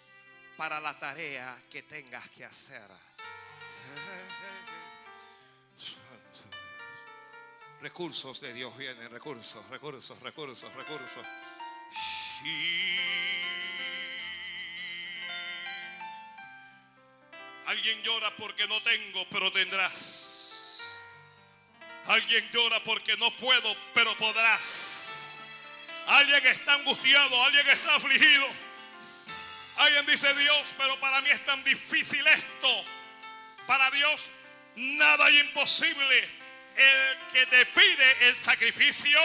[0.56, 2.90] para la tarea que tengas que hacer.
[7.84, 11.26] Recursos de Dios vienen, recursos, recursos, recursos, recursos.
[17.66, 20.80] Alguien llora porque no tengo, pero tendrás.
[22.06, 25.52] Alguien llora porque no puedo, pero podrás.
[26.08, 28.48] Alguien está angustiado, alguien está afligido.
[29.76, 32.86] Alguien dice Dios, pero para mí es tan difícil esto.
[33.68, 34.30] Para Dios
[34.78, 36.43] nada es imposible.
[36.76, 39.20] El que te pide el sacrificio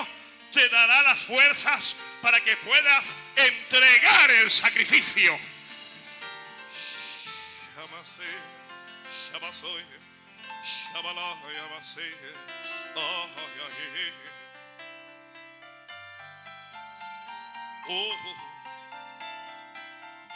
[0.53, 5.38] te dará las fuerzas para que puedas entregar el sacrificio.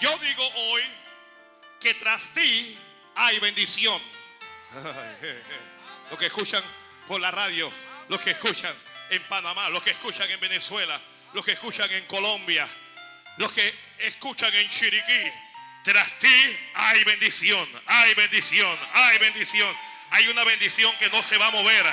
[0.03, 0.83] Yo digo hoy
[1.81, 2.77] que tras ti
[3.15, 4.03] hay bendición.
[6.11, 6.63] Los que escuchan
[7.07, 7.73] por la radio,
[8.09, 8.75] los que escuchan
[9.11, 11.01] en Panamá, los que escuchan en Venezuela,
[11.35, 12.67] los que escuchan en Colombia,
[13.39, 15.31] los que escuchan en Chiriquí.
[15.85, 19.93] Tras ti hay bendición, hay bendición, hay bendición.
[20.13, 21.87] Hay una bendición que no se va a mover.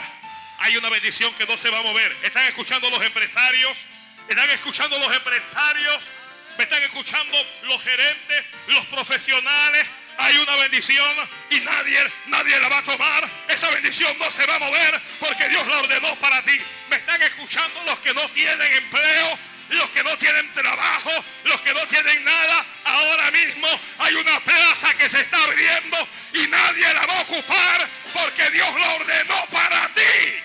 [0.60, 2.16] Hay una bendición que no se va a mover.
[2.22, 3.86] Están escuchando los empresarios,
[4.28, 6.10] están escuchando los empresarios,
[6.58, 9.88] me están escuchando los gerentes, los profesionales,
[10.20, 11.16] hay una bendición
[11.50, 13.30] y nadie, nadie la va a tomar.
[13.48, 16.60] Esa bendición no se va a mover porque Dios la ordenó para ti.
[16.90, 19.40] Me están escuchando los que no tienen empleo,
[19.70, 21.12] los que no tienen trabajo,
[21.46, 22.66] los que no tienen nada.
[22.84, 23.68] Ahora mismo
[24.00, 25.98] hay una plaza que se está abriendo
[26.34, 30.44] y nadie la va a ocupar porque Dios la ordenó para ti.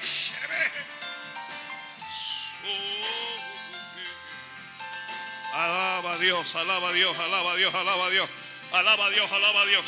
[5.53, 8.29] Alaba a Dios, alaba a Dios, alaba a Dios, alaba a Dios.
[8.75, 9.85] Alaba a Dios, alaba a Dios.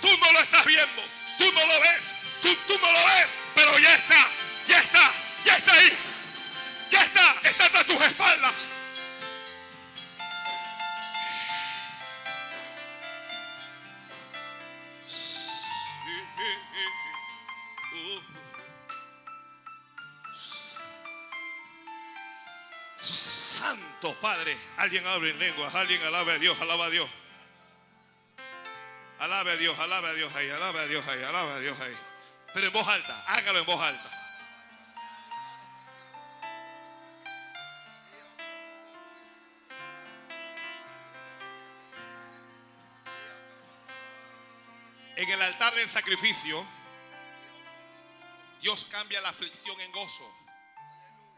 [0.00, 1.02] Tú no lo estás viendo,
[1.36, 2.10] tú no lo ves,
[2.40, 4.28] tú, tú no lo ves, pero ya está,
[4.66, 5.12] ya está,
[5.44, 5.92] ya está ahí.
[6.90, 8.70] Ya está, está a tus espaldas.
[22.96, 27.19] Santo Padre, alguien abre en lenguas, alguien alaba a Dios, alaba a Dios.
[29.20, 31.96] Alabe a Dios, alabe a Dios ahí, alabe a Dios ahí, alabe a Dios ahí.
[32.54, 34.20] Pero en voz alta, hágalo en voz alta.
[45.16, 46.66] En el altar del sacrificio,
[48.62, 50.34] Dios cambia la aflicción en gozo.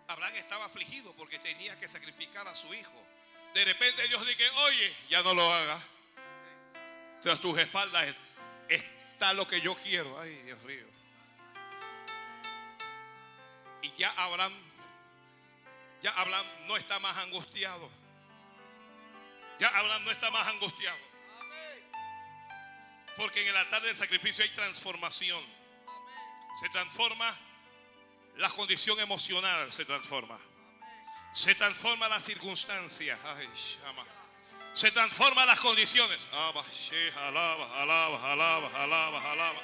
[0.06, 3.06] Abraham estaba afligido porque tenía que sacrificar a su hijo.
[3.54, 5.82] De repente Dios dice, oye, ya no lo haga.
[7.22, 8.14] Tras tus espaldas
[8.68, 10.20] está lo que yo quiero.
[10.20, 10.86] Ay, Dios mío.
[13.82, 14.52] Y ya Abraham,
[16.02, 17.88] ya Abraham no está más angustiado.
[19.60, 20.98] Ya Abraham no está más angustiado.
[23.16, 25.44] Porque en el altar del sacrificio hay transformación.
[26.60, 27.38] Se transforma
[28.36, 30.38] la condición emocional, se transforma.
[31.32, 33.18] Se transforma la circunstancia.
[33.24, 33.48] Ay,
[33.84, 34.04] llama
[34.72, 36.28] se transforman las condiciones.
[36.32, 39.60] Alaba, alaba, alaba, alaba, alaba.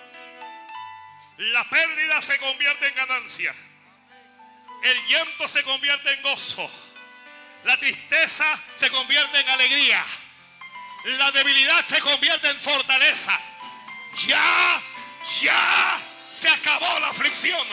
[1.39, 3.55] La pérdida se convierte en ganancia.
[4.83, 6.71] El llanto se convierte en gozo.
[7.65, 8.45] La tristeza
[8.75, 10.05] se convierte en alegría.
[11.05, 13.39] La debilidad se convierte en fortaleza.
[14.27, 14.83] Ya,
[15.43, 16.01] ya
[16.31, 17.67] se acabó la aflicción.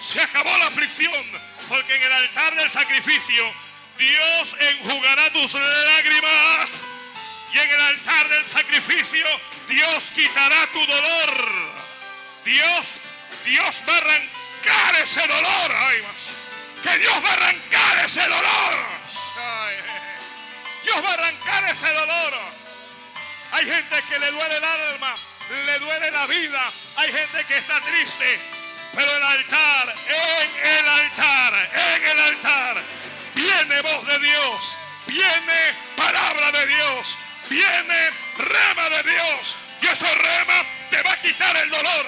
[0.00, 1.50] Se acabó la aflicción.
[1.68, 3.69] Porque en el altar del sacrificio
[4.00, 6.70] Dios enjugará tus lágrimas
[7.52, 9.26] y en el altar del sacrificio
[9.68, 11.80] Dios quitará tu dolor.
[12.46, 12.98] Dios,
[13.44, 15.72] Dios va a arrancar ese dolor.
[16.82, 18.74] que Dios va a arrancar ese dolor.
[20.82, 22.32] Dios va a arrancar ese dolor.
[23.52, 25.14] Hay gente que le duele el alma,
[25.66, 26.72] le duele la vida.
[26.96, 28.40] Hay gente que está triste.
[28.94, 32.82] Pero el altar, en el altar, en el altar
[33.40, 34.76] viene voz de Dios,
[35.06, 37.18] viene palabra de Dios,
[37.48, 39.56] viene rema de Dios.
[39.82, 42.06] Y ese rema te va a quitar el dolor.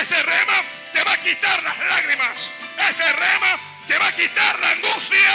[0.00, 0.62] Ese rema
[0.92, 2.50] te va a quitar las lágrimas.
[2.88, 5.34] Ese rema te va a quitar la angustia.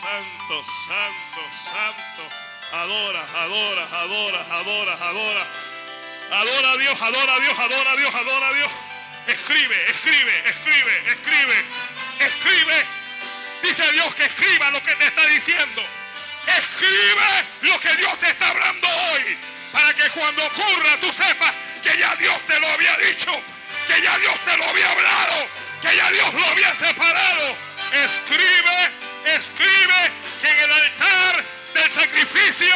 [0.00, 2.46] Santo, santo, santo.
[2.72, 5.46] Adora, adora, adora, adora, adora.
[6.32, 8.85] Adora a Dios, adora a Dios, adora a Dios, adora a Dios.
[9.26, 11.64] Escribe, escribe, escribe, escribe,
[12.20, 12.84] escribe.
[13.62, 15.82] Dice Dios que escriba lo que te está diciendo.
[16.46, 19.36] Escribe lo que Dios te está hablando hoy.
[19.72, 21.52] Para que cuando ocurra tú sepas
[21.82, 23.32] que ya Dios te lo había dicho.
[23.88, 25.48] Que ya Dios te lo había hablado.
[25.82, 27.56] Que ya Dios lo había separado.
[27.92, 28.90] Escribe,
[29.24, 32.74] escribe que en el altar del sacrificio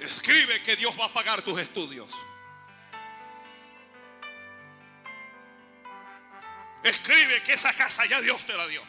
[0.00, 2.08] Escribe que Dios va a pagar tus estudios.
[6.82, 8.82] Escribe que esa casa ya Dios te la dio.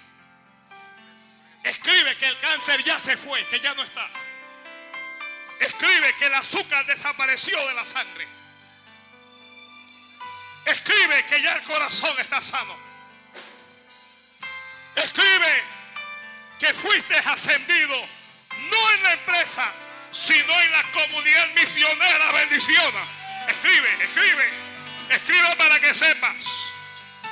[1.63, 4.09] Escribe que el cáncer ya se fue, que ya no está.
[5.59, 8.27] Escribe que el azúcar desapareció de la sangre.
[10.65, 12.92] Escribe que ya el corazón está sano.
[15.13, 15.63] Escribe
[16.57, 17.95] que fuiste ascendido
[18.71, 19.71] no en la empresa,
[20.11, 23.01] sino en la comunidad misionera bendiciona.
[23.47, 24.49] Escribe, escribe,
[25.09, 26.35] escribe para que sepas.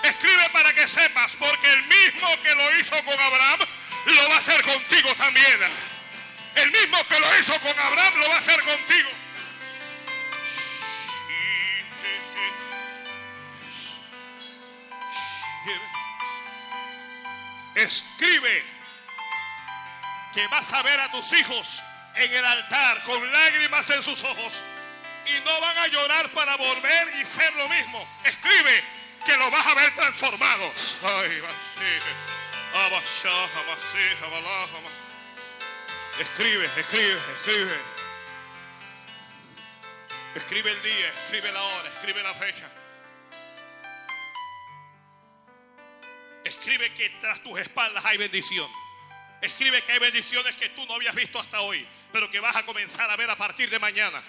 [0.04, 3.60] Escribe para que sepas, porque el mismo que lo hizo con Abraham,
[4.06, 5.60] lo va a hacer contigo también.
[6.56, 9.10] El mismo que lo hizo con Abraham, lo va a hacer contigo.
[17.76, 18.64] Escribe
[20.34, 21.82] que vas a ver a tus hijos
[22.16, 24.62] en el altar con lágrimas en sus ojos
[25.26, 28.08] y no van a llorar para volver y ser lo mismo.
[28.24, 28.84] Escribe
[29.26, 30.72] que lo vas a ver transformado.
[36.20, 37.82] Escribe, escribe, escribe.
[40.36, 42.70] Escribe el día, escribe la hora, escribe la fecha.
[46.44, 48.70] Escribe que tras tus espaldas hay bendición.
[49.42, 52.64] Escribe que hay bendiciones que tú no habías visto hasta hoy, pero que vas a
[52.64, 54.22] comenzar a ver a partir de mañana.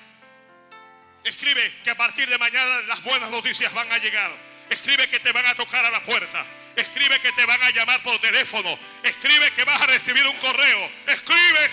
[1.25, 4.33] Escribe que a partir de mañana las buenas noticias van a llegar.
[4.71, 6.45] Escribe que te van a tocar a la puerta.
[6.75, 8.79] Escribe que te van a llamar por teléfono.
[9.03, 10.91] Escribe que vas a recibir un correo.
[11.07, 11.71] Escribe.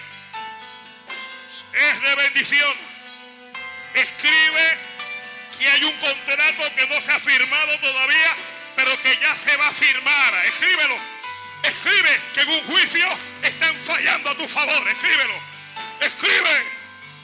[1.73, 2.73] Es de bendición.
[3.93, 4.77] Escribe
[5.57, 8.35] que hay un contrato que no se ha firmado todavía,
[8.75, 10.45] pero que ya se va a firmar.
[10.45, 10.97] Escríbelo.
[11.63, 13.07] Escribe que en un juicio
[13.41, 14.87] están fallando a tu favor.
[14.87, 15.33] Escríbelo.
[15.99, 16.63] Escribe.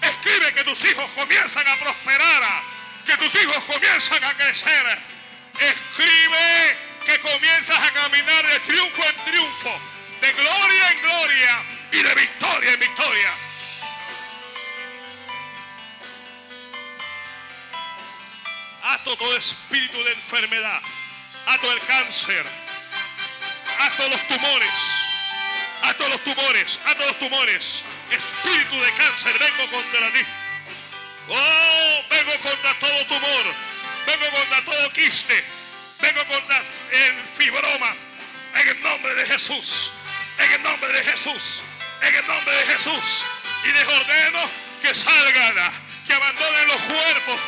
[0.01, 2.63] Escribe que tus hijos comienzan a prosperar.
[3.05, 4.99] Que tus hijos comienzan a crecer.
[5.59, 9.81] Escribe que comienzas a caminar de triunfo en triunfo.
[10.21, 11.63] De gloria en gloria.
[11.91, 13.33] Y de victoria en victoria.
[18.83, 20.81] Ato todo espíritu de enfermedad.
[21.47, 22.45] Ato el cáncer.
[23.79, 24.71] Ato los tumores.
[25.83, 26.79] Ato los tumores.
[26.85, 27.83] Ato los tumores.
[28.11, 29.37] Espíritu de cáncer.
[29.39, 30.25] Vengo contra ti.
[31.29, 33.43] Oh, vengo contra todo tumor.
[34.07, 35.43] Vengo contra todo quiste.
[35.99, 36.57] Vengo contra
[36.91, 37.95] el fibroma.
[38.55, 39.91] En el nombre de Jesús.
[40.39, 41.61] En el nombre de Jesús.
[42.01, 43.25] En el nombre de Jesús.
[43.65, 44.49] Y les ordeno
[44.81, 45.71] que salgan.
[46.07, 47.39] Que abandonen los cuerpos.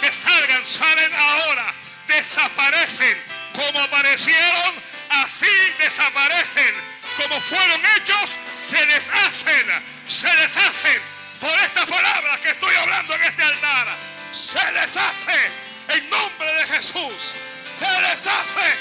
[0.00, 0.64] Que salgan.
[0.64, 1.74] Salen ahora.
[2.08, 3.31] Desaparecen.
[3.54, 4.74] Como aparecieron.
[5.10, 5.46] Así
[5.78, 6.74] desaparecen.
[7.16, 8.38] Como fueron hechos.
[8.70, 9.82] Se deshacen.
[10.08, 11.00] Se deshacen.
[11.40, 13.86] Por estas palabras que estoy hablando en este altar.
[14.30, 15.50] Se deshace.
[15.88, 17.34] En nombre de Jesús.
[17.60, 18.76] Se deshace.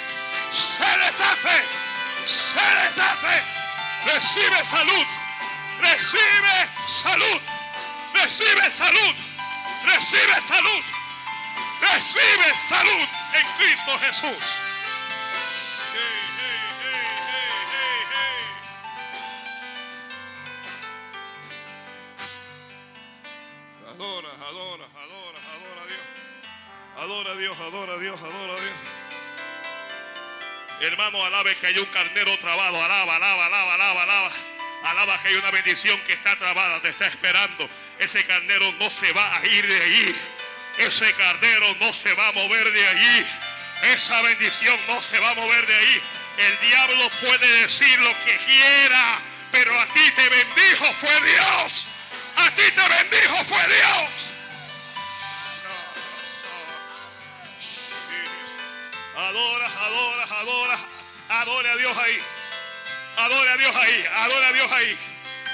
[0.52, 1.66] Se deshace.
[2.26, 3.44] Se deshace.
[4.06, 5.08] Recibe salud.
[5.82, 7.42] Recibe salud.
[8.14, 9.16] Recibe salud.
[9.86, 10.84] Recibe salud.
[11.82, 14.44] Recibe salud en Cristo Jesús.
[23.90, 26.02] Adora, adora, adora, adora a Dios.
[26.98, 28.76] Adora a Dios, adora Dios, adora Dios.
[30.82, 32.84] Hermano, alabe que hay un carnero trabado.
[32.84, 34.32] Alaba, alaba, alaba, alaba, alaba.
[34.84, 37.70] Alaba que hay una bendición que está trabada, te está esperando.
[38.00, 40.16] Ese carnero no se va a ir de allí.
[40.78, 43.26] Ese carnero no se va a mover de allí.
[43.94, 46.02] Esa bendición no se va a mover de ahí.
[46.38, 49.20] El diablo puede decir lo que quiera,
[49.52, 51.88] pero a ti te bendijo fue Dios.
[52.38, 54.32] A ti te bendijo fue Dios.
[59.18, 60.80] Adora, adora, adora,
[61.30, 62.20] adore a Dios ahí.
[63.18, 64.98] Adore a Dios ahí, adore a Dios ahí.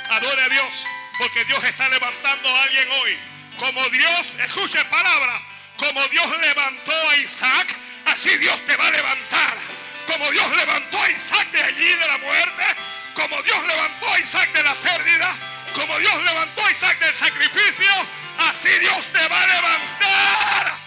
[0.09, 0.85] Adore a Dios,
[1.17, 3.17] porque Dios está levantando a alguien hoy.
[3.59, 5.41] Como Dios, escuche palabra,
[5.77, 7.75] como Dios levantó a Isaac,
[8.05, 9.57] así Dios te va a levantar.
[10.05, 12.63] Como Dios levantó a Isaac de allí de la muerte,
[13.13, 15.35] como Dios levantó a Isaac de la pérdida,
[15.73, 17.91] como Dios levantó a Isaac del sacrificio,
[18.49, 20.77] así Dios te va a levantar.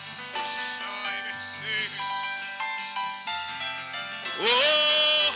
[4.42, 5.32] Oh,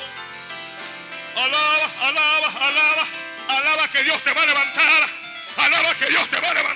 [1.37, 3.07] alaba, alaba, alaba,
[3.49, 5.25] alaba que Dios te va a levantar.
[5.57, 6.74] Alaba que Dios te va a levantar.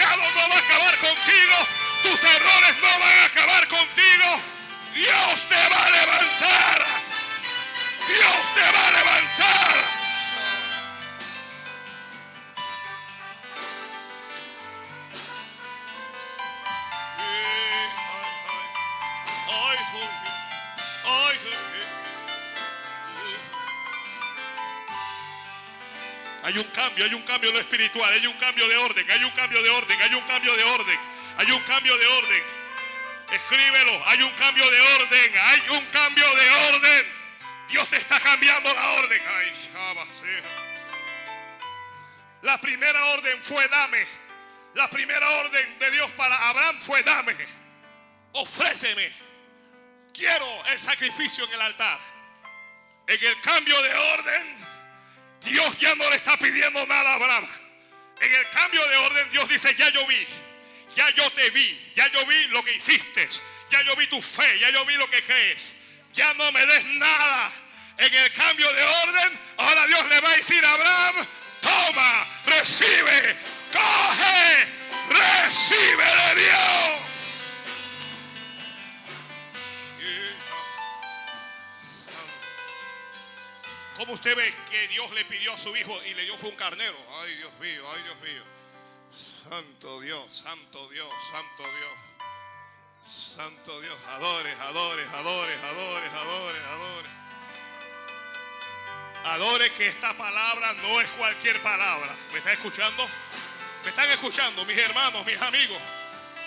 [0.00, 1.56] No va a acabar contigo.
[2.02, 4.42] Tus errores no van a acabar contigo.
[4.94, 6.91] Dios te va a levantar.
[27.00, 29.70] Hay un cambio en lo espiritual, hay un cambio de orden, hay un cambio de
[29.70, 30.98] orden, hay un cambio de orden,
[31.38, 32.42] hay un cambio de orden.
[33.32, 37.06] Escríbelo, hay un cambio de orden, hay un cambio de orden.
[37.70, 39.22] Dios te está cambiando la orden.
[39.26, 39.52] Ay.
[42.42, 44.06] La primera orden fue dame.
[44.74, 47.34] La primera orden de Dios para Abraham fue dame.
[48.32, 49.10] Ofréceme.
[50.12, 51.98] Quiero el sacrificio en el altar.
[53.06, 54.56] En el cambio de orden,
[55.44, 57.46] Dios ya no le está pidiendo nada a Abraham.
[58.20, 60.26] En el cambio de orden, Dios dice, ya yo vi,
[60.94, 63.28] ya yo te vi, ya yo vi lo que hiciste,
[63.70, 65.74] ya yo vi tu fe, ya yo vi lo que crees.
[66.14, 67.50] Ya no me des nada.
[67.98, 71.26] En el cambio de orden, ahora Dios le va a decir a Abraham,
[71.60, 73.36] toma, recibe,
[73.72, 74.66] coge,
[75.08, 77.31] recibe de Dios.
[84.02, 86.56] ¿Cómo usted ve que Dios le pidió a su hijo y le dio fue un
[86.56, 86.96] carnero?
[87.22, 88.42] Ay, Dios mío, ay, Dios mío.
[89.48, 93.04] Santo Dios, santo Dios, santo Dios.
[93.04, 97.12] Santo Dios, adores, adores, adores, adores, adores, adores.
[99.24, 102.12] Adore que esta palabra no es cualquier palabra.
[102.32, 103.08] ¿Me están escuchando?
[103.84, 105.78] ¿Me están escuchando, mis hermanos, mis amigos?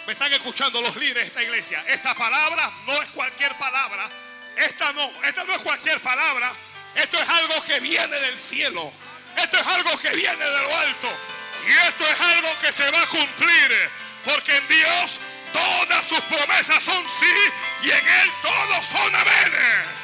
[0.06, 1.86] ¿Me están escuchando los líderes de esta iglesia?
[1.88, 4.10] Esta palabra no es cualquier palabra.
[4.58, 6.52] Esta no, esta no es cualquier palabra.
[6.96, 8.92] Esto es algo que viene del cielo.
[9.38, 11.18] Esto es algo que viene de lo alto.
[11.68, 13.92] Y esto es algo que se va a cumplir.
[14.24, 15.20] Porque en Dios
[15.54, 17.36] todas sus promesas son sí
[17.84, 19.96] y en Él todos son amén.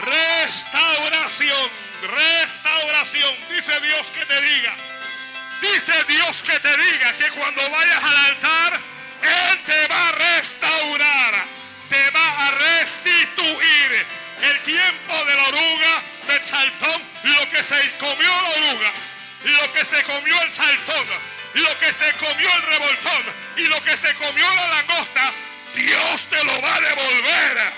[0.00, 1.70] Restauración,
[2.02, 3.34] restauración.
[3.48, 4.74] Dice Dios que te diga.
[5.60, 8.80] Dice Dios que te diga que cuando vayas al altar,
[9.66, 11.44] te va a restaurar,
[11.88, 14.06] te va a restituir
[14.42, 18.92] el tiempo de la oruga, del saltón, lo que se comió la oruga,
[19.44, 21.06] lo que se comió el saltón,
[21.54, 23.24] lo que se comió el revoltón
[23.56, 25.32] y lo que se comió la langosta,
[25.74, 27.72] Dios te lo va a devolver.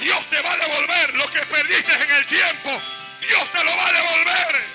[0.00, 2.82] Dios te va a devolver lo que perdiste en el tiempo.
[3.20, 4.71] Dios te lo va a devolver.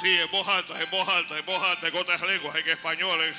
[0.00, 3.22] Sí, en voz alta, en voz alta, en voz alta, en otras lenguas, en español.
[3.22, 3.34] En...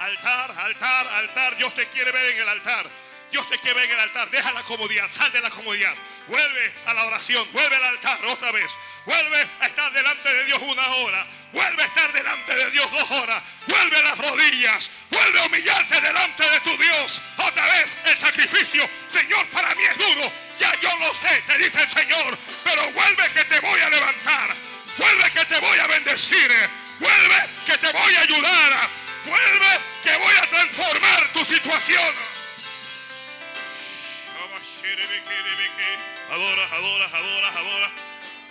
[0.00, 1.56] Altar, altar, altar.
[1.56, 2.90] Dios te quiere ver en el altar.
[3.30, 4.28] Dios te quiere ver en el altar.
[4.30, 5.94] Deja la comodidad, sal de la comodidad.
[6.30, 8.70] Vuelve a la oración, vuelve al altar otra vez.
[9.04, 11.26] Vuelve a estar delante de Dios una hora.
[11.52, 13.42] Vuelve a estar delante de Dios dos horas.
[13.66, 14.90] Vuelve a las rodillas.
[15.10, 17.20] Vuelve a humillarte delante de tu Dios.
[17.36, 18.88] Otra vez el sacrificio.
[19.08, 20.32] Señor, para mí es duro.
[20.60, 22.38] Ya yo lo sé, te dice el Señor.
[22.62, 24.54] Pero vuelve que te voy a levantar.
[24.98, 26.70] Vuelve que te voy a bendecir.
[27.00, 28.88] Vuelve que te voy a ayudar.
[29.26, 32.30] Vuelve que voy a transformar tu situación.
[36.30, 37.90] Adora, adora, adora, adora.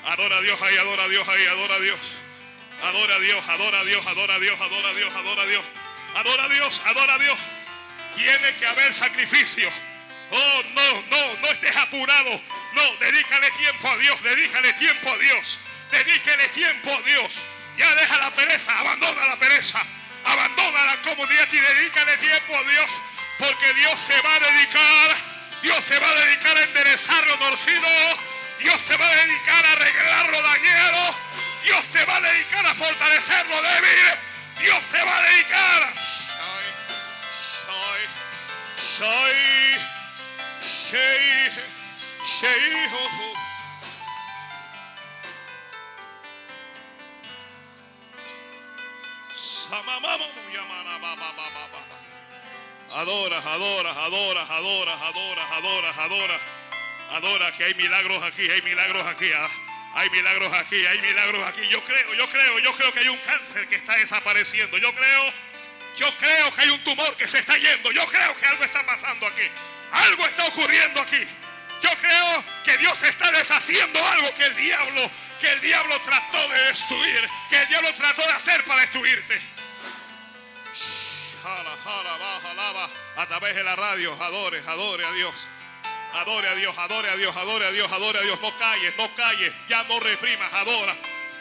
[0.06, 2.00] Adora a Dios ahí, adora a Dios ahí, adora a Dios.
[2.84, 5.66] Adora a Dios, adora a Dios, adora a Dios, adora a Dios, adora a Dios.
[6.16, 7.40] Adora a Dios, adora a Dios.
[8.16, 9.70] Tiene que haber sacrificio.
[10.32, 12.42] Oh, no, no, no estés apurado.
[12.74, 15.60] No, dedícale tiempo a Dios, dedícale tiempo a Dios.
[15.92, 17.44] Dedícale tiempo a Dios.
[17.78, 19.82] Ya deja la pereza, abandona la pereza.
[20.26, 23.02] Abandona la comodidad y dedícale tiempo a Dios.
[23.38, 25.39] Porque Dios se va a dedicar.
[25.62, 27.88] Dios se va a dedicar a enderezar lo torcido.
[28.60, 31.16] Dios se va a dedicar a arreglar lo dañado.
[31.64, 34.20] Dios se va a dedicar a fortalecer lo débil.
[34.60, 35.94] Dios se va a dedicar.
[52.94, 56.42] Adoras, adoras, adoras, adoras, adoras, adoras, adoras.
[57.12, 59.32] Adora que hay milagros aquí, hay milagros aquí.
[59.36, 59.50] ah.
[59.96, 61.68] Hay milagros aquí, hay milagros aquí.
[61.68, 64.78] Yo creo, yo creo, yo creo que hay un cáncer que está desapareciendo.
[64.78, 65.34] Yo creo,
[65.98, 67.92] yo creo que hay un tumor que se está yendo.
[67.92, 69.44] Yo creo que algo está pasando aquí.
[69.92, 71.26] Algo está ocurriendo aquí.
[71.82, 75.10] Yo creo que Dios está deshaciendo algo que el diablo,
[75.40, 79.42] que el diablo trató de destruir, que el diablo trató de hacer para destruirte.
[81.42, 85.34] Jala, jala, baja, lava, a través de la radio, adore, adore a Dios.
[86.14, 88.42] Adore a Dios, adore a Dios, adore a Dios, adore a Dios.
[88.42, 89.54] No calles, no calles.
[89.68, 90.96] Ya no reprimas, adora.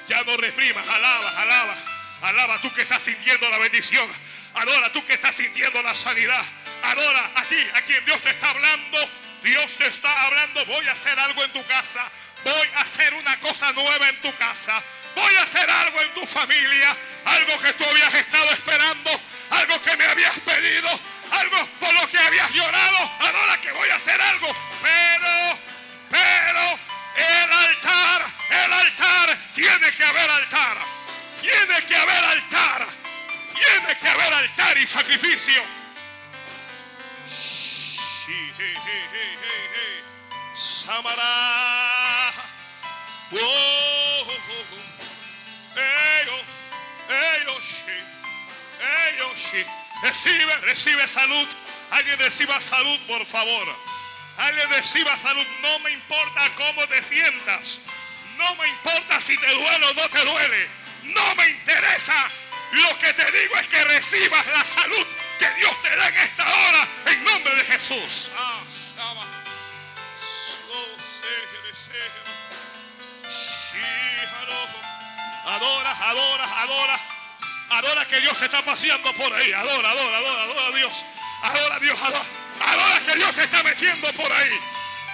[0.07, 1.75] Ya no reprimas, alaba, alaba.
[2.23, 4.09] Alaba tú que estás sintiendo la bendición.
[4.55, 6.45] Adora tú que estás sintiendo la sanidad.
[6.83, 8.99] Adora a ti, a quien Dios te está hablando.
[9.43, 10.65] Dios te está hablando.
[10.67, 12.09] Voy a hacer algo en tu casa.
[12.45, 14.83] Voy a hacer una cosa nueva en tu casa.
[15.17, 16.97] Voy a hacer algo en tu familia.
[17.25, 19.28] Algo que tú habías estado esperando.
[19.51, 20.89] Algo que me habías pedido
[21.31, 22.99] algo por lo que habías llorado.
[23.21, 24.49] Ahora que voy a hacer algo.
[24.83, 25.59] Pero,
[26.11, 26.79] pero,
[27.17, 30.79] el altar, el altar, tiene que haber altar.
[31.41, 32.87] Tiene que haber altar.
[33.55, 35.63] Tiene que haber altar y sacrificio.
[40.55, 41.69] Samara.
[45.77, 46.45] Ellos,
[47.09, 47.63] ellos,
[48.81, 49.67] ellos,
[50.03, 51.49] Recibe, recibe salud.
[51.91, 53.77] Alguien reciba salud, por favor.
[54.39, 55.45] Alguien reciba salud.
[55.61, 57.81] No me importa cómo te sientas.
[58.37, 60.69] No me importa si te duele o no te duele.
[61.03, 62.31] No me interesa.
[62.73, 65.07] Lo que te digo es que recibas la salud
[65.39, 66.89] que Dios te da en esta hora.
[67.07, 68.31] En nombre de Jesús.
[68.37, 68.61] Ah,
[75.45, 77.01] adora, adora,
[77.71, 78.05] adora.
[78.07, 79.53] Que Dios se está paseando por ahí.
[79.53, 81.05] Adora, adora, adora, adora a Dios.
[81.43, 82.25] Adora a Dios, adora.
[82.61, 84.61] Adora que Dios se está metiendo por ahí.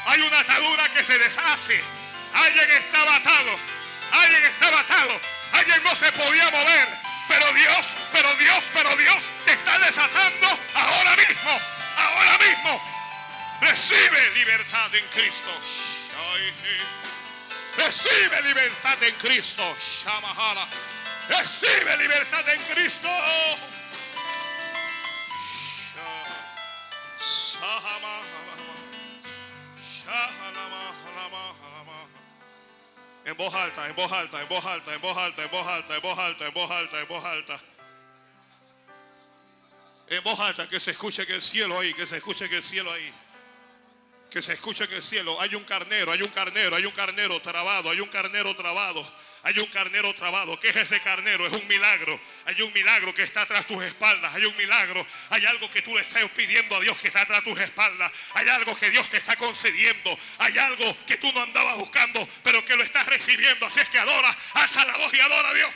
[0.06, 1.80] Hay una atadura que se deshace.
[2.34, 3.58] Alguien está atado.
[4.12, 5.20] Alguien está atado.
[5.52, 6.88] Alguien no se podía mover.
[7.28, 11.60] Pero Dios, pero Dios, pero Dios te está desatando ahora mismo.
[11.96, 12.94] Ahora mismo.
[13.60, 15.50] Recibe libertad en Cristo.
[17.78, 19.76] Recibe libertad en Cristo.
[20.04, 20.68] Shamahala.
[21.28, 23.08] Recibe libertad en Cristo.
[33.24, 35.94] En voz alta, en voz alta, en voz alta, en voz alta, en voz alta,
[35.96, 37.60] en voz alta, en voz alta, en voz alta.
[40.08, 42.62] En voz alta, que se escuche que el cielo ahí, que se escuche que el
[42.62, 43.12] cielo ahí.
[44.30, 45.40] Que se escuche que el cielo.
[45.40, 49.02] Hay un carnero, hay un carnero, hay un carnero trabado, hay un carnero trabado.
[49.44, 50.58] Hay un carnero trabado.
[50.58, 51.46] ¿Qué es ese carnero?
[51.46, 52.18] Es un milagro.
[52.46, 54.34] Hay un milagro que está tras tus espaldas.
[54.34, 55.06] Hay un milagro.
[55.28, 58.10] Hay algo que tú le estás pidiendo a Dios que está tras tus espaldas.
[58.32, 60.18] Hay algo que Dios te está concediendo.
[60.38, 63.66] Hay algo que tú no andabas buscando, pero que lo estás recibiendo.
[63.66, 65.70] Así es que adora, alza la voz y adora a Dios.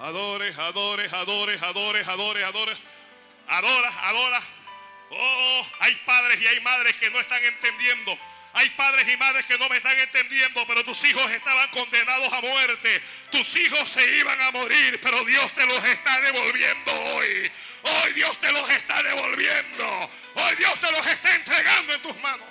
[0.00, 2.78] Adores, adores, adores, adores, adores, adores.
[3.48, 4.42] Adora, adora.
[5.10, 8.18] Oh, hay padres y hay madres que no están entendiendo.
[8.54, 12.40] Hay padres y madres que no me están entendiendo, pero tus hijos estaban condenados a
[12.40, 13.02] muerte.
[13.30, 17.52] Tus hijos se iban a morir, pero Dios te los está devolviendo hoy.
[17.82, 20.10] Hoy Dios te los está devolviendo.
[20.34, 22.48] Hoy Dios te los está entregando en tus manos.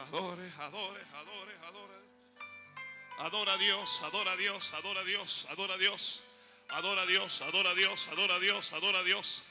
[0.00, 2.12] Adore, adore, adore, adore.
[3.18, 6.22] Adora a Dios, adora a Dios, adora a Dios, adora a Dios.
[6.68, 9.44] Adora a Dios, adora a Dios, adora a Dios, adora a Dios.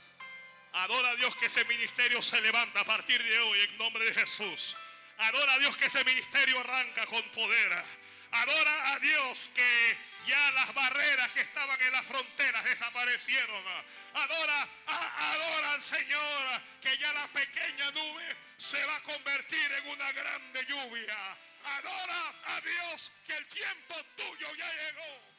[0.74, 4.14] Adora a Dios que ese ministerio se levanta a partir de hoy en nombre de
[4.14, 4.76] Jesús.
[5.18, 7.84] Adora a Dios que ese ministerio arranca con poder.
[8.32, 13.64] Adora a Dios que ya las barreras que estaban en las fronteras desaparecieron.
[14.14, 20.12] Adora, adora al Señor que ya la pequeña nube se va a convertir en una
[20.12, 21.38] grande lluvia.
[21.64, 25.31] Adora a Dios que el tiempo tuyo ya llegó.